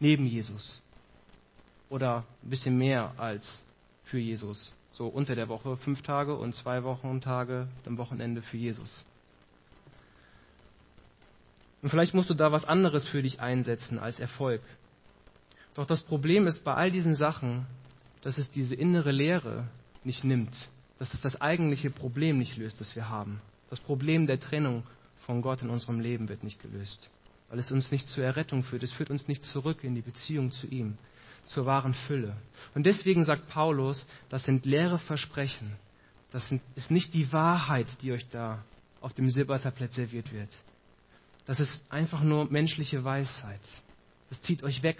Neben 0.00 0.26
Jesus 0.26 0.82
oder 1.90 2.24
ein 2.42 2.50
bisschen 2.50 2.76
mehr 2.76 3.12
als 3.16 3.66
für 4.04 4.18
Jesus. 4.18 4.74
So 4.92 5.06
unter 5.06 5.34
der 5.34 5.48
Woche 5.48 5.76
fünf 5.76 6.02
Tage 6.02 6.36
und 6.36 6.54
zwei 6.54 6.82
Wochentage 6.82 7.68
am 7.86 7.98
Wochenende 7.98 8.42
für 8.42 8.56
Jesus. 8.56 9.06
Und 11.82 11.90
vielleicht 11.90 12.14
musst 12.14 12.28
du 12.28 12.34
da 12.34 12.50
was 12.50 12.64
anderes 12.64 13.06
für 13.08 13.22
dich 13.22 13.40
einsetzen 13.40 13.98
als 13.98 14.18
Erfolg. 14.18 14.62
Doch 15.74 15.86
das 15.86 16.02
Problem 16.02 16.46
ist 16.46 16.64
bei 16.64 16.74
all 16.74 16.90
diesen 16.90 17.14
Sachen, 17.14 17.66
dass 18.22 18.38
es 18.38 18.50
diese 18.50 18.74
innere 18.74 19.12
Leere 19.12 19.68
nicht 20.02 20.24
nimmt, 20.24 20.56
dass 20.98 21.14
es 21.14 21.20
das 21.20 21.40
eigentliche 21.40 21.90
Problem 21.90 22.38
nicht 22.38 22.56
löst, 22.56 22.80
das 22.80 22.96
wir 22.96 23.08
haben. 23.08 23.40
Das 23.70 23.80
Problem 23.80 24.26
der 24.26 24.40
Trennung 24.40 24.84
von 25.20 25.42
Gott 25.42 25.62
in 25.62 25.70
unserem 25.70 26.00
Leben 26.00 26.28
wird 26.28 26.42
nicht 26.42 26.60
gelöst, 26.60 27.10
weil 27.48 27.58
es 27.58 27.70
uns 27.70 27.90
nicht 27.90 28.08
zur 28.08 28.24
Errettung 28.24 28.62
führt. 28.62 28.82
Es 28.82 28.92
führt 28.92 29.10
uns 29.10 29.28
nicht 29.28 29.44
zurück 29.44 29.84
in 29.84 29.94
die 29.94 30.02
Beziehung 30.02 30.52
zu 30.52 30.66
ihm 30.66 30.96
zur 31.46 31.66
wahren 31.66 31.94
Fülle. 31.94 32.36
Und 32.74 32.84
deswegen 32.86 33.24
sagt 33.24 33.48
Paulus, 33.48 34.06
das 34.28 34.44
sind 34.44 34.66
leere 34.66 34.98
Versprechen. 34.98 35.76
Das 36.30 36.52
ist 36.74 36.90
nicht 36.90 37.14
die 37.14 37.32
Wahrheit, 37.32 37.86
die 38.02 38.12
euch 38.12 38.28
da 38.28 38.62
auf 39.00 39.14
dem 39.14 39.30
Silbertablett 39.30 39.92
serviert 39.94 40.32
wird. 40.32 40.50
Das 41.46 41.60
ist 41.60 41.82
einfach 41.88 42.22
nur 42.22 42.50
menschliche 42.50 43.02
Weisheit. 43.04 43.60
Das 44.28 44.40
zieht 44.42 44.62
euch 44.62 44.82
weg 44.82 44.98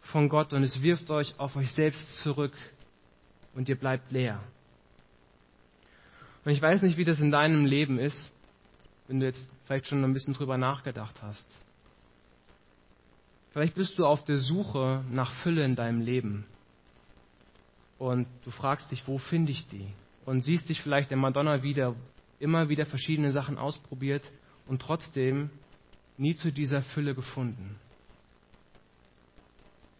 von 0.00 0.28
Gott 0.28 0.52
und 0.52 0.62
es 0.62 0.80
wirft 0.82 1.10
euch 1.10 1.34
auf 1.38 1.56
euch 1.56 1.72
selbst 1.72 2.22
zurück 2.22 2.52
und 3.54 3.68
ihr 3.68 3.76
bleibt 3.76 4.12
leer. 4.12 4.40
Und 6.44 6.52
ich 6.52 6.60
weiß 6.60 6.82
nicht, 6.82 6.96
wie 6.96 7.04
das 7.04 7.20
in 7.20 7.30
deinem 7.30 7.64
Leben 7.64 7.98
ist, 7.98 8.32
wenn 9.08 9.20
du 9.20 9.26
jetzt 9.26 9.46
vielleicht 9.64 9.86
schon 9.86 10.04
ein 10.04 10.12
bisschen 10.12 10.34
drüber 10.34 10.58
nachgedacht 10.58 11.22
hast. 11.22 11.46
Vielleicht 13.52 13.74
bist 13.74 13.98
du 13.98 14.04
auf 14.04 14.24
der 14.24 14.38
Suche 14.38 15.04
nach 15.10 15.32
Fülle 15.42 15.64
in 15.64 15.76
deinem 15.76 16.00
Leben. 16.00 16.44
Und 17.98 18.26
du 18.44 18.50
fragst 18.50 18.90
dich, 18.90 19.06
wo 19.06 19.18
finde 19.18 19.52
ich 19.52 19.66
die? 19.68 19.86
Und 20.26 20.42
siehst 20.42 20.68
dich 20.68 20.82
vielleicht 20.82 21.12
in 21.12 21.18
Madonna 21.18 21.62
wieder, 21.62 21.94
immer 22.40 22.68
wieder 22.68 22.84
verschiedene 22.86 23.30
Sachen 23.32 23.56
ausprobiert 23.56 24.22
und 24.66 24.82
trotzdem 24.82 25.50
nie 26.18 26.34
zu 26.34 26.52
dieser 26.52 26.82
Fülle 26.82 27.14
gefunden. 27.14 27.76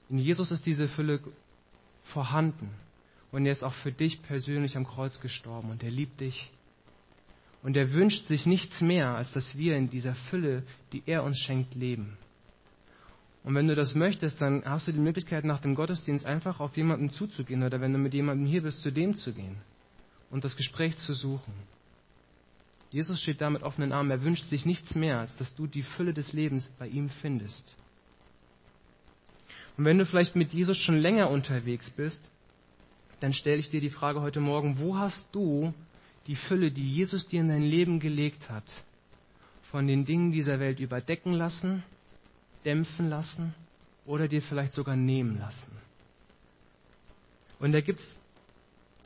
In 0.09 0.18
Jesus 0.18 0.50
ist 0.50 0.66
diese 0.66 0.88
Fülle 0.88 1.20
vorhanden. 2.04 2.70
Und 3.35 3.47
er 3.47 3.53
ist 3.53 3.64
auch 3.64 3.75
für 3.75 3.90
dich 3.90 4.23
persönlich 4.23 4.77
am 4.77 4.87
Kreuz 4.87 5.18
gestorben 5.18 5.70
und 5.70 5.83
er 5.83 5.90
liebt 5.90 6.20
dich. 6.20 6.53
Und 7.64 7.77
er 7.77 7.90
wünscht 7.90 8.29
sich 8.29 8.47
nichts 8.47 8.81
mehr, 8.81 9.16
als 9.16 9.33
dass 9.33 9.59
wir 9.59 9.77
in 9.77 9.90
dieser 9.90 10.14
Fülle, 10.14 10.62
die 10.92 11.03
er 11.05 11.25
uns 11.25 11.40
schenkt, 11.40 11.75
leben. 11.75 12.16
Und 13.42 13.57
wenn 13.57 13.66
du 13.66 13.75
das 13.75 13.97
möchtest, 13.97 14.40
dann 14.40 14.64
hast 14.64 14.87
du 14.87 14.92
die 14.92 15.01
Möglichkeit, 15.01 15.44
nach 15.44 15.59
dem 15.59 15.75
Gottesdienst 15.75 16.25
einfach 16.25 16.61
auf 16.61 16.77
jemanden 16.77 17.11
zuzugehen 17.11 17.64
oder 17.64 17.81
wenn 17.81 17.92
du 17.92 17.99
mit 17.99 18.14
jemandem 18.14 18.47
hier 18.47 18.62
bist, 18.62 18.83
zu 18.83 18.92
dem 18.92 19.16
zu 19.16 19.33
gehen. 19.33 19.57
und 20.31 20.44
das 20.44 20.57
Gespräch 20.57 20.97
zu 20.99 21.12
suchen. 21.12 21.55
Jesus 22.90 23.20
steht 23.20 23.40
da 23.40 23.51
mit 23.51 23.64
offenen 23.64 23.90
Armen. 23.90 24.12
Er 24.12 24.23
wünscht 24.23 24.49
sich 24.49 24.64
nichts 24.64 24.94
mehr, 24.94 25.18
als 25.18 25.35
dass 25.38 25.57
du 25.57 25.66
die 25.66 25.83
Fülle 25.83 26.14
des 26.14 26.33
Lebens 26.33 26.73
bei 26.79 26.87
ihm 26.87 27.09
findest. 27.09 27.77
Und 29.77 29.87
wenn 29.87 29.99
du 29.99 30.07
vielleicht 30.07 30.37
mit 30.37 30.53
Jesus 30.53 30.77
schon 30.77 30.99
länger 30.99 31.31
unterwegs 31.31 31.90
bist, 31.90 32.25
dann 33.24 33.32
stelle 33.32 33.56
ich 33.56 33.70
dir 33.70 33.80
die 33.80 33.88
Frage 33.88 34.20
heute 34.20 34.38
Morgen, 34.38 34.78
wo 34.78 34.98
hast 34.98 35.34
du 35.34 35.72
die 36.26 36.37
Fülle, 36.37 36.70
die 36.70 36.87
Jesus 36.87 37.26
dir 37.26 37.40
in 37.40 37.48
dein 37.48 37.62
Leben 37.62 37.98
gelegt 37.98 38.50
hat, 38.50 38.64
von 39.70 39.87
den 39.87 40.04
Dingen 40.04 40.30
dieser 40.30 40.60
Welt 40.60 40.78
überdecken 40.78 41.32
lassen, 41.32 41.82
dämpfen 42.66 43.08
lassen 43.08 43.54
oder 44.04 44.28
dir 44.28 44.42
vielleicht 44.42 44.74
sogar 44.74 44.94
nehmen 44.94 45.38
lassen? 45.38 45.72
Und 47.60 47.72
da 47.72 47.80
gibt 47.80 48.00
es 48.00 48.20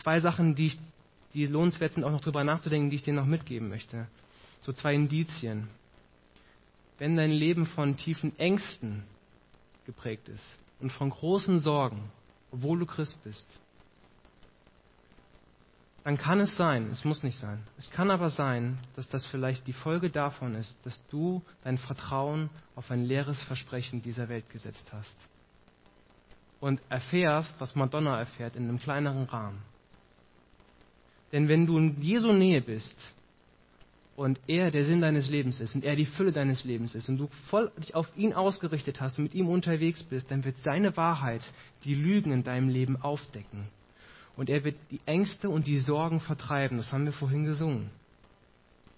zwei 0.03 0.19
Sachen, 0.19 0.57
die, 0.57 0.67
ich, 0.67 0.79
die 1.33 1.47
lohnenswert 1.47 1.95
sind, 1.95 2.03
auch 2.03 2.11
noch 2.11 2.21
drüber 2.21 2.43
nachzudenken, 2.43 2.91
die 2.91 2.97
ich 2.97 3.05
dir 3.05 3.15
noch 3.15 3.25
mitgeben 3.25 3.69
möchte. 3.69 4.09
So 4.63 4.73
zwei 4.73 4.97
Indizien. 4.97 5.69
Wenn 6.99 7.17
dein 7.17 7.31
Leben 7.31 7.67
von 7.67 7.97
tiefen 7.97 8.37
Ängsten 8.37 9.05
geprägt 9.87 10.29
ist 10.29 10.45
und 10.81 10.91
von 10.91 11.11
großen 11.11 11.61
Sorgen, 11.61 12.11
obwohl 12.51 12.81
du 12.81 12.87
Christ 12.87 13.23
bist, 13.23 13.49
dann 16.09 16.17
kann 16.17 16.41
es 16.41 16.57
sein, 16.57 16.89
es 16.91 17.05
muss 17.05 17.23
nicht 17.23 17.37
sein, 17.37 17.59
es 17.77 17.91
kann 17.91 18.11
aber 18.11 18.31
sein, 18.31 18.79
dass 18.97 19.11
das 19.11 19.27
vielleicht 19.27 19.67
die 19.67 19.75
Folge 19.75 20.09
davon 20.09 20.55
ist, 20.55 20.75
dass 20.87 20.99
du 21.09 21.43
dein 21.65 21.77
Vertrauen 21.77 22.49
auf 22.77 22.91
ein 22.91 23.05
leeres 23.05 23.43
Versprechen 23.43 24.01
dieser 24.01 24.31
Welt 24.31 24.49
gesetzt 24.49 24.89
hast. 24.91 25.19
Und 26.61 26.81
erfährst, 26.89 27.55
was 27.59 27.75
Madonna 27.75 28.19
erfährt, 28.19 28.57
in 28.57 28.71
einem 28.71 28.79
kleineren 28.79 29.25
Rahmen. 29.25 29.59
Denn 31.31 31.47
wenn 31.47 31.67
du 31.67 31.77
in 31.77 32.01
Jesu 32.01 32.33
Nähe 32.33 32.63
bist 32.63 33.15
und 34.17 34.41
er 34.47 34.71
der 34.71 34.87
Sinn 34.87 35.03
deines 35.03 35.29
Lebens 35.29 35.61
ist 35.61 35.75
und 35.75 35.85
er 35.85 35.95
die 35.95 36.07
Fülle 36.07 36.33
deines 36.33 36.65
Lebens 36.65 36.95
ist 36.95 37.11
und 37.11 37.19
du 37.19 37.29
voll 37.51 37.71
dich 37.77 37.95
auf 37.95 38.11
ihn 38.17 38.33
ausgerichtet 38.33 39.03
hast 39.03 39.19
und 39.19 39.25
mit 39.25 39.35
ihm 39.35 39.51
unterwegs 39.51 40.03
bist, 40.05 40.31
dann 40.31 40.43
wird 40.43 40.57
seine 40.65 40.97
Wahrheit 40.97 41.43
die 41.85 41.95
Lügen 41.95 42.33
in 42.33 42.45
deinem 42.45 42.71
Leben 42.71 42.97
aufdecken 42.97 43.69
und 44.39 44.49
er 44.49 44.63
wird 44.63 44.77
die 44.93 45.01
Ängste 45.05 45.51
und 45.51 45.67
die 45.67 45.81
Sorgen 45.81 46.21
vertreiben. 46.21 46.79
Das 46.79 46.93
haben 46.93 47.05
wir 47.05 47.13
vorhin 47.13 47.45
gesungen. 47.45 47.91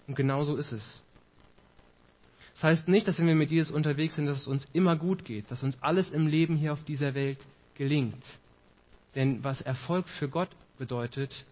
Und 0.05 0.13
genau 0.13 0.43
so 0.43 0.55
ist 0.55 0.71
es. 0.71 1.03
Das 2.53 2.63
heißt 2.63 2.87
nicht, 2.87 3.07
dass 3.07 3.17
wenn 3.17 3.25
wir 3.25 3.33
mit 3.33 3.49
Jesus 3.49 3.73
unterwegs 3.73 4.15
sind, 4.15 4.27
dass 4.27 4.37
es 4.37 4.47
uns 4.47 4.67
immer 4.71 4.95
gut 4.95 5.25
geht, 5.25 5.49
dass 5.49 5.63
uns 5.63 5.81
alles 5.81 6.11
im 6.11 6.27
Leben 6.27 6.57
hier 6.57 6.73
auf 6.73 6.83
dieser 6.83 7.15
Welt 7.15 7.39
gelingt. 7.73 8.23
Denn 9.15 9.43
was 9.43 9.61
Erfolg 9.61 10.07
für 10.09 10.29
Gott 10.29 10.49
bedeutet, 10.77 11.43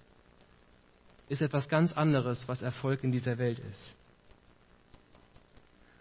ist 1.27 1.41
etwas 1.41 1.67
ganz 1.67 1.91
anderes, 1.91 2.47
was 2.47 2.61
Erfolg 2.61 3.03
in 3.03 3.11
dieser 3.11 3.39
Welt 3.39 3.57
ist. 3.57 3.95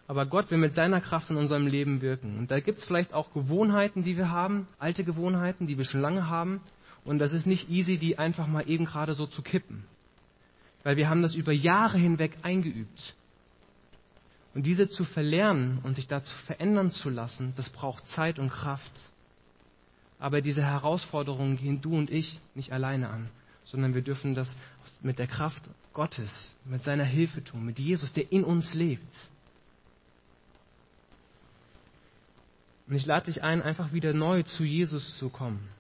Aber 0.06 0.26
Gott 0.26 0.50
will 0.50 0.58
mit 0.58 0.74
seiner 0.74 1.00
Kraft 1.00 1.30
in 1.30 1.38
unserem 1.38 1.66
Leben 1.66 2.02
wirken. 2.02 2.36
Und 2.38 2.50
da 2.50 2.60
gibt 2.60 2.76
es 2.76 2.84
vielleicht 2.84 3.14
auch 3.14 3.32
Gewohnheiten, 3.32 4.02
die 4.02 4.18
wir 4.18 4.30
haben, 4.30 4.66
alte 4.78 5.04
Gewohnheiten, 5.04 5.66
die 5.66 5.78
wir 5.78 5.86
schon 5.86 6.02
lange 6.02 6.28
haben, 6.28 6.60
und 7.08 7.20
das 7.20 7.32
ist 7.32 7.46
nicht 7.46 7.70
easy, 7.70 7.96
die 7.96 8.18
einfach 8.18 8.46
mal 8.46 8.68
eben 8.68 8.84
gerade 8.84 9.14
so 9.14 9.26
zu 9.26 9.40
kippen. 9.40 9.84
Weil 10.82 10.98
wir 10.98 11.08
haben 11.08 11.22
das 11.22 11.34
über 11.34 11.52
Jahre 11.52 11.96
hinweg 11.96 12.36
eingeübt. 12.42 13.14
Und 14.52 14.66
diese 14.66 14.88
zu 14.88 15.04
verlernen 15.04 15.78
und 15.82 15.94
sich 15.94 16.06
dazu 16.06 16.34
verändern 16.44 16.90
zu 16.90 17.08
lassen, 17.08 17.54
das 17.56 17.70
braucht 17.70 18.06
Zeit 18.08 18.38
und 18.38 18.50
Kraft. 18.50 18.92
Aber 20.18 20.42
diese 20.42 20.62
Herausforderungen 20.62 21.56
gehen 21.56 21.80
du 21.80 21.96
und 21.96 22.10
ich 22.10 22.40
nicht 22.54 22.72
alleine 22.72 23.08
an, 23.08 23.30
sondern 23.64 23.94
wir 23.94 24.02
dürfen 24.02 24.34
das 24.34 24.54
mit 25.00 25.18
der 25.18 25.28
Kraft 25.28 25.62
Gottes, 25.94 26.54
mit 26.66 26.82
seiner 26.82 27.04
Hilfe 27.04 27.42
tun, 27.42 27.64
mit 27.64 27.78
Jesus, 27.78 28.12
der 28.12 28.30
in 28.30 28.44
uns 28.44 28.74
lebt. 28.74 29.14
Und 32.86 32.96
ich 32.96 33.06
lade 33.06 33.32
dich 33.32 33.42
ein, 33.42 33.62
einfach 33.62 33.94
wieder 33.94 34.12
neu 34.12 34.42
zu 34.42 34.64
Jesus 34.64 35.16
zu 35.16 35.30
kommen 35.30 35.70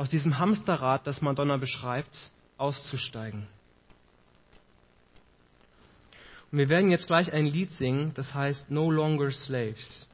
aus 0.00 0.08
diesem 0.08 0.38
Hamsterrad, 0.38 1.06
das 1.06 1.20
Madonna 1.20 1.58
beschreibt, 1.58 2.16
auszusteigen. 2.56 3.46
Und 6.50 6.56
wir 6.56 6.70
werden 6.70 6.90
jetzt 6.90 7.06
gleich 7.06 7.30
ein 7.34 7.44
Lied 7.44 7.70
singen, 7.72 8.12
das 8.14 8.32
heißt 8.32 8.70
No 8.70 8.90
Longer 8.90 9.30
Slaves. 9.30 10.08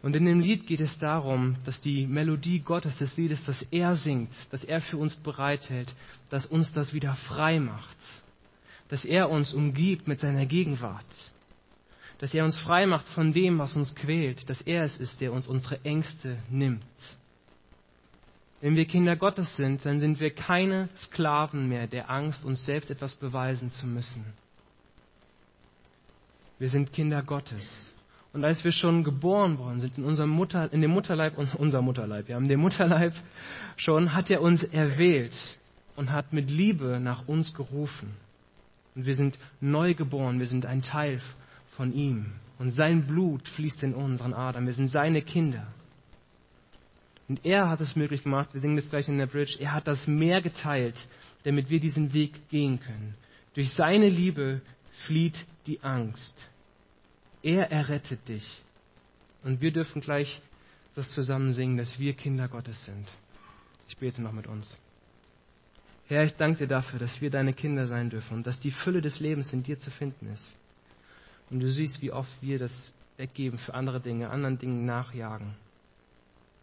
Und 0.00 0.16
in 0.16 0.24
dem 0.24 0.40
Lied 0.40 0.66
geht 0.66 0.80
es 0.80 0.98
darum, 0.98 1.56
dass 1.66 1.82
die 1.82 2.06
Melodie 2.06 2.60
Gottes 2.60 2.96
des 2.96 3.14
Liedes, 3.18 3.44
das 3.44 3.60
er 3.70 3.94
singt, 3.94 4.32
das 4.52 4.64
er 4.64 4.80
für 4.80 4.96
uns 4.96 5.14
bereithält, 5.16 5.94
dass 6.30 6.46
uns 6.46 6.72
das 6.72 6.94
wieder 6.94 7.12
frei 7.14 7.60
macht. 7.60 7.98
Dass 8.88 9.04
er 9.04 9.28
uns 9.28 9.52
umgibt 9.52 10.08
mit 10.08 10.20
seiner 10.20 10.46
Gegenwart. 10.46 11.04
Dass 12.20 12.32
er 12.32 12.46
uns 12.46 12.56
frei 12.58 12.86
macht 12.86 13.06
von 13.08 13.34
dem, 13.34 13.58
was 13.58 13.76
uns 13.76 13.94
quält. 13.94 14.48
Dass 14.48 14.62
er 14.62 14.84
es 14.84 14.98
ist, 14.98 15.20
der 15.20 15.30
uns 15.30 15.46
unsere 15.46 15.84
Ängste 15.84 16.38
nimmt. 16.48 16.82
Wenn 18.60 18.74
wir 18.74 18.86
Kinder 18.86 19.14
Gottes 19.14 19.56
sind, 19.56 19.84
dann 19.84 20.00
sind 20.00 20.18
wir 20.18 20.30
keine 20.30 20.88
Sklaven 20.96 21.68
mehr 21.68 21.86
der 21.86 22.10
Angst, 22.10 22.44
uns 22.44 22.64
selbst 22.64 22.90
etwas 22.90 23.14
beweisen 23.14 23.70
zu 23.70 23.86
müssen. 23.86 24.24
Wir 26.58 26.68
sind 26.68 26.92
Kinder 26.92 27.22
Gottes. 27.22 27.94
Und 28.32 28.44
als 28.44 28.64
wir 28.64 28.72
schon 28.72 29.04
geboren 29.04 29.58
worden 29.58 29.80
sind 29.80 29.96
in 29.96 30.04
unserem 30.04 30.30
Mutter, 30.30 30.72
in 30.72 30.82
dem 30.82 30.90
Mutterleib, 30.90 31.38
unser 31.38 31.82
Mutterleib, 31.82 32.28
ja, 32.28 32.36
in 32.36 32.48
dem 32.48 32.60
Mutterleib 32.60 33.14
schon, 33.76 34.12
hat 34.12 34.30
er 34.30 34.42
uns 34.42 34.64
erwählt 34.64 35.36
und 35.96 36.12
hat 36.12 36.32
mit 36.32 36.50
Liebe 36.50 37.00
nach 37.00 37.26
uns 37.28 37.54
gerufen. 37.54 38.14
Und 38.94 39.06
wir 39.06 39.14
sind 39.14 39.38
neu 39.60 39.94
geboren, 39.94 40.40
wir 40.40 40.46
sind 40.46 40.66
ein 40.66 40.82
Teil 40.82 41.20
von 41.76 41.92
ihm. 41.92 42.32
Und 42.58 42.72
sein 42.72 43.06
Blut 43.06 43.46
fließt 43.48 43.84
in 43.84 43.94
unseren 43.94 44.34
Adern. 44.34 44.66
Wir 44.66 44.72
sind 44.72 44.88
seine 44.88 45.22
Kinder. 45.22 45.68
Und 47.28 47.44
er 47.44 47.68
hat 47.68 47.80
es 47.80 47.94
möglich 47.94 48.22
gemacht, 48.22 48.54
wir 48.54 48.60
singen 48.60 48.76
das 48.76 48.88
gleich 48.88 49.06
in 49.06 49.18
der 49.18 49.26
Bridge, 49.26 49.58
er 49.60 49.72
hat 49.72 49.86
das 49.86 50.06
Meer 50.06 50.40
geteilt, 50.40 50.96
damit 51.44 51.68
wir 51.68 51.78
diesen 51.78 52.14
Weg 52.14 52.48
gehen 52.48 52.80
können. 52.80 53.14
Durch 53.54 53.72
seine 53.72 54.08
Liebe 54.08 54.62
flieht 55.06 55.44
die 55.66 55.82
Angst. 55.82 56.34
Er 57.42 57.70
errettet 57.70 58.26
dich. 58.28 58.62
Und 59.44 59.60
wir 59.60 59.72
dürfen 59.72 60.00
gleich 60.00 60.40
das 60.94 61.10
zusammen 61.12 61.52
singen, 61.52 61.76
dass 61.76 61.98
wir 61.98 62.14
Kinder 62.14 62.48
Gottes 62.48 62.84
sind. 62.84 63.06
Ich 63.88 63.98
bete 63.98 64.22
noch 64.22 64.32
mit 64.32 64.46
uns. 64.46 64.76
Herr, 66.06 66.24
ich 66.24 66.34
danke 66.34 66.60
dir 66.60 66.68
dafür, 66.68 66.98
dass 66.98 67.20
wir 67.20 67.30
deine 67.30 67.52
Kinder 67.52 67.86
sein 67.86 68.08
dürfen 68.08 68.38
und 68.38 68.46
dass 68.46 68.58
die 68.58 68.70
Fülle 68.70 69.02
des 69.02 69.20
Lebens 69.20 69.52
in 69.52 69.62
dir 69.62 69.78
zu 69.78 69.90
finden 69.90 70.32
ist. 70.32 70.56
Und 71.50 71.60
du 71.60 71.70
siehst, 71.70 72.00
wie 72.00 72.10
oft 72.10 72.30
wir 72.40 72.58
das 72.58 72.92
weggeben 73.18 73.58
für 73.58 73.74
andere 73.74 74.00
Dinge, 74.00 74.30
anderen 74.30 74.58
Dingen 74.58 74.86
nachjagen 74.86 75.54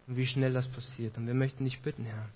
und 0.08 0.18
wie 0.18 0.26
schnell 0.26 0.54
das 0.54 0.68
passiert. 0.68 1.18
Und 1.18 1.28
wir 1.28 1.34
möchten 1.34 1.64
dich 1.64 1.82
bitten, 1.82 2.06
Herr, 2.06 2.30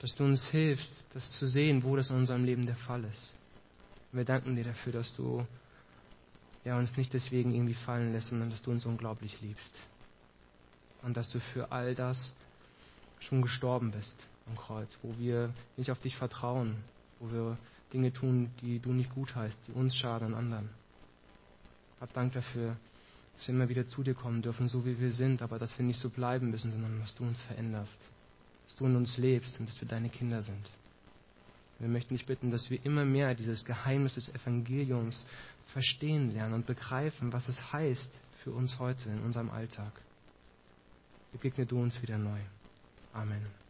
dass 0.00 0.14
du 0.14 0.24
uns 0.24 0.46
hilfst, 0.48 1.04
das 1.14 1.30
zu 1.38 1.46
sehen, 1.46 1.82
wo 1.82 1.96
das 1.96 2.10
in 2.10 2.16
unserem 2.16 2.44
Leben 2.44 2.66
der 2.66 2.76
Fall 2.76 3.04
ist. 3.04 3.34
Und 4.12 4.18
wir 4.18 4.24
danken 4.24 4.56
dir 4.56 4.64
dafür, 4.64 4.92
dass 4.92 5.14
du 5.16 5.46
ja, 6.64 6.78
uns 6.78 6.96
nicht 6.96 7.12
deswegen 7.12 7.54
irgendwie 7.54 7.74
fallen 7.74 8.12
lässt, 8.12 8.28
sondern 8.28 8.50
dass 8.50 8.62
du 8.62 8.70
uns 8.70 8.84
unglaublich 8.84 9.40
liebst. 9.40 9.74
Und 11.02 11.16
dass 11.16 11.30
du 11.30 11.40
für 11.40 11.72
all 11.72 11.94
das 11.94 12.34
schon 13.20 13.42
gestorben 13.42 13.90
bist 13.90 14.16
am 14.46 14.56
Kreuz, 14.56 14.96
wo 15.02 15.16
wir 15.18 15.52
nicht 15.76 15.90
auf 15.90 15.98
dich 16.00 16.16
vertrauen, 16.16 16.76
wo 17.20 17.30
wir 17.32 17.58
Dinge 17.92 18.12
tun, 18.12 18.50
die 18.60 18.78
du 18.78 18.92
nicht 18.92 19.14
gut 19.14 19.34
heißt, 19.34 19.58
die 19.66 19.72
uns 19.72 19.96
schaden 19.96 20.28
und 20.28 20.34
anderen. 20.34 20.68
Hab 22.00 22.12
Dank 22.12 22.32
dafür, 22.32 22.76
dass 23.38 23.46
wir 23.46 23.54
immer 23.54 23.68
wieder 23.68 23.86
zu 23.86 24.02
dir 24.02 24.14
kommen 24.14 24.42
dürfen, 24.42 24.66
so 24.66 24.84
wie 24.84 24.98
wir 24.98 25.12
sind, 25.12 25.42
aber 25.42 25.60
dass 25.60 25.78
wir 25.78 25.84
nicht 25.86 26.00
so 26.00 26.10
bleiben 26.10 26.50
müssen, 26.50 26.72
sondern 26.72 26.98
dass 26.98 27.14
du 27.14 27.22
uns 27.22 27.40
veränderst, 27.42 28.00
dass 28.66 28.74
du 28.74 28.86
in 28.86 28.96
uns 28.96 29.16
lebst 29.16 29.60
und 29.60 29.68
dass 29.68 29.80
wir 29.80 29.86
deine 29.86 30.08
Kinder 30.08 30.42
sind. 30.42 30.68
Wir 31.78 31.88
möchten 31.88 32.16
dich 32.16 32.26
bitten, 32.26 32.50
dass 32.50 32.68
wir 32.68 32.84
immer 32.84 33.04
mehr 33.04 33.36
dieses 33.36 33.64
Geheimnis 33.64 34.14
des 34.14 34.28
Evangeliums 34.34 35.24
verstehen 35.66 36.32
lernen 36.32 36.54
und 36.54 36.66
begreifen, 36.66 37.32
was 37.32 37.46
es 37.46 37.72
heißt 37.72 38.10
für 38.42 38.50
uns 38.50 38.80
heute 38.80 39.08
in 39.08 39.20
unserem 39.20 39.50
Alltag. 39.50 39.92
Begegne 41.30 41.64
du 41.64 41.80
uns 41.80 42.02
wieder 42.02 42.18
neu. 42.18 42.40
Amen. 43.12 43.67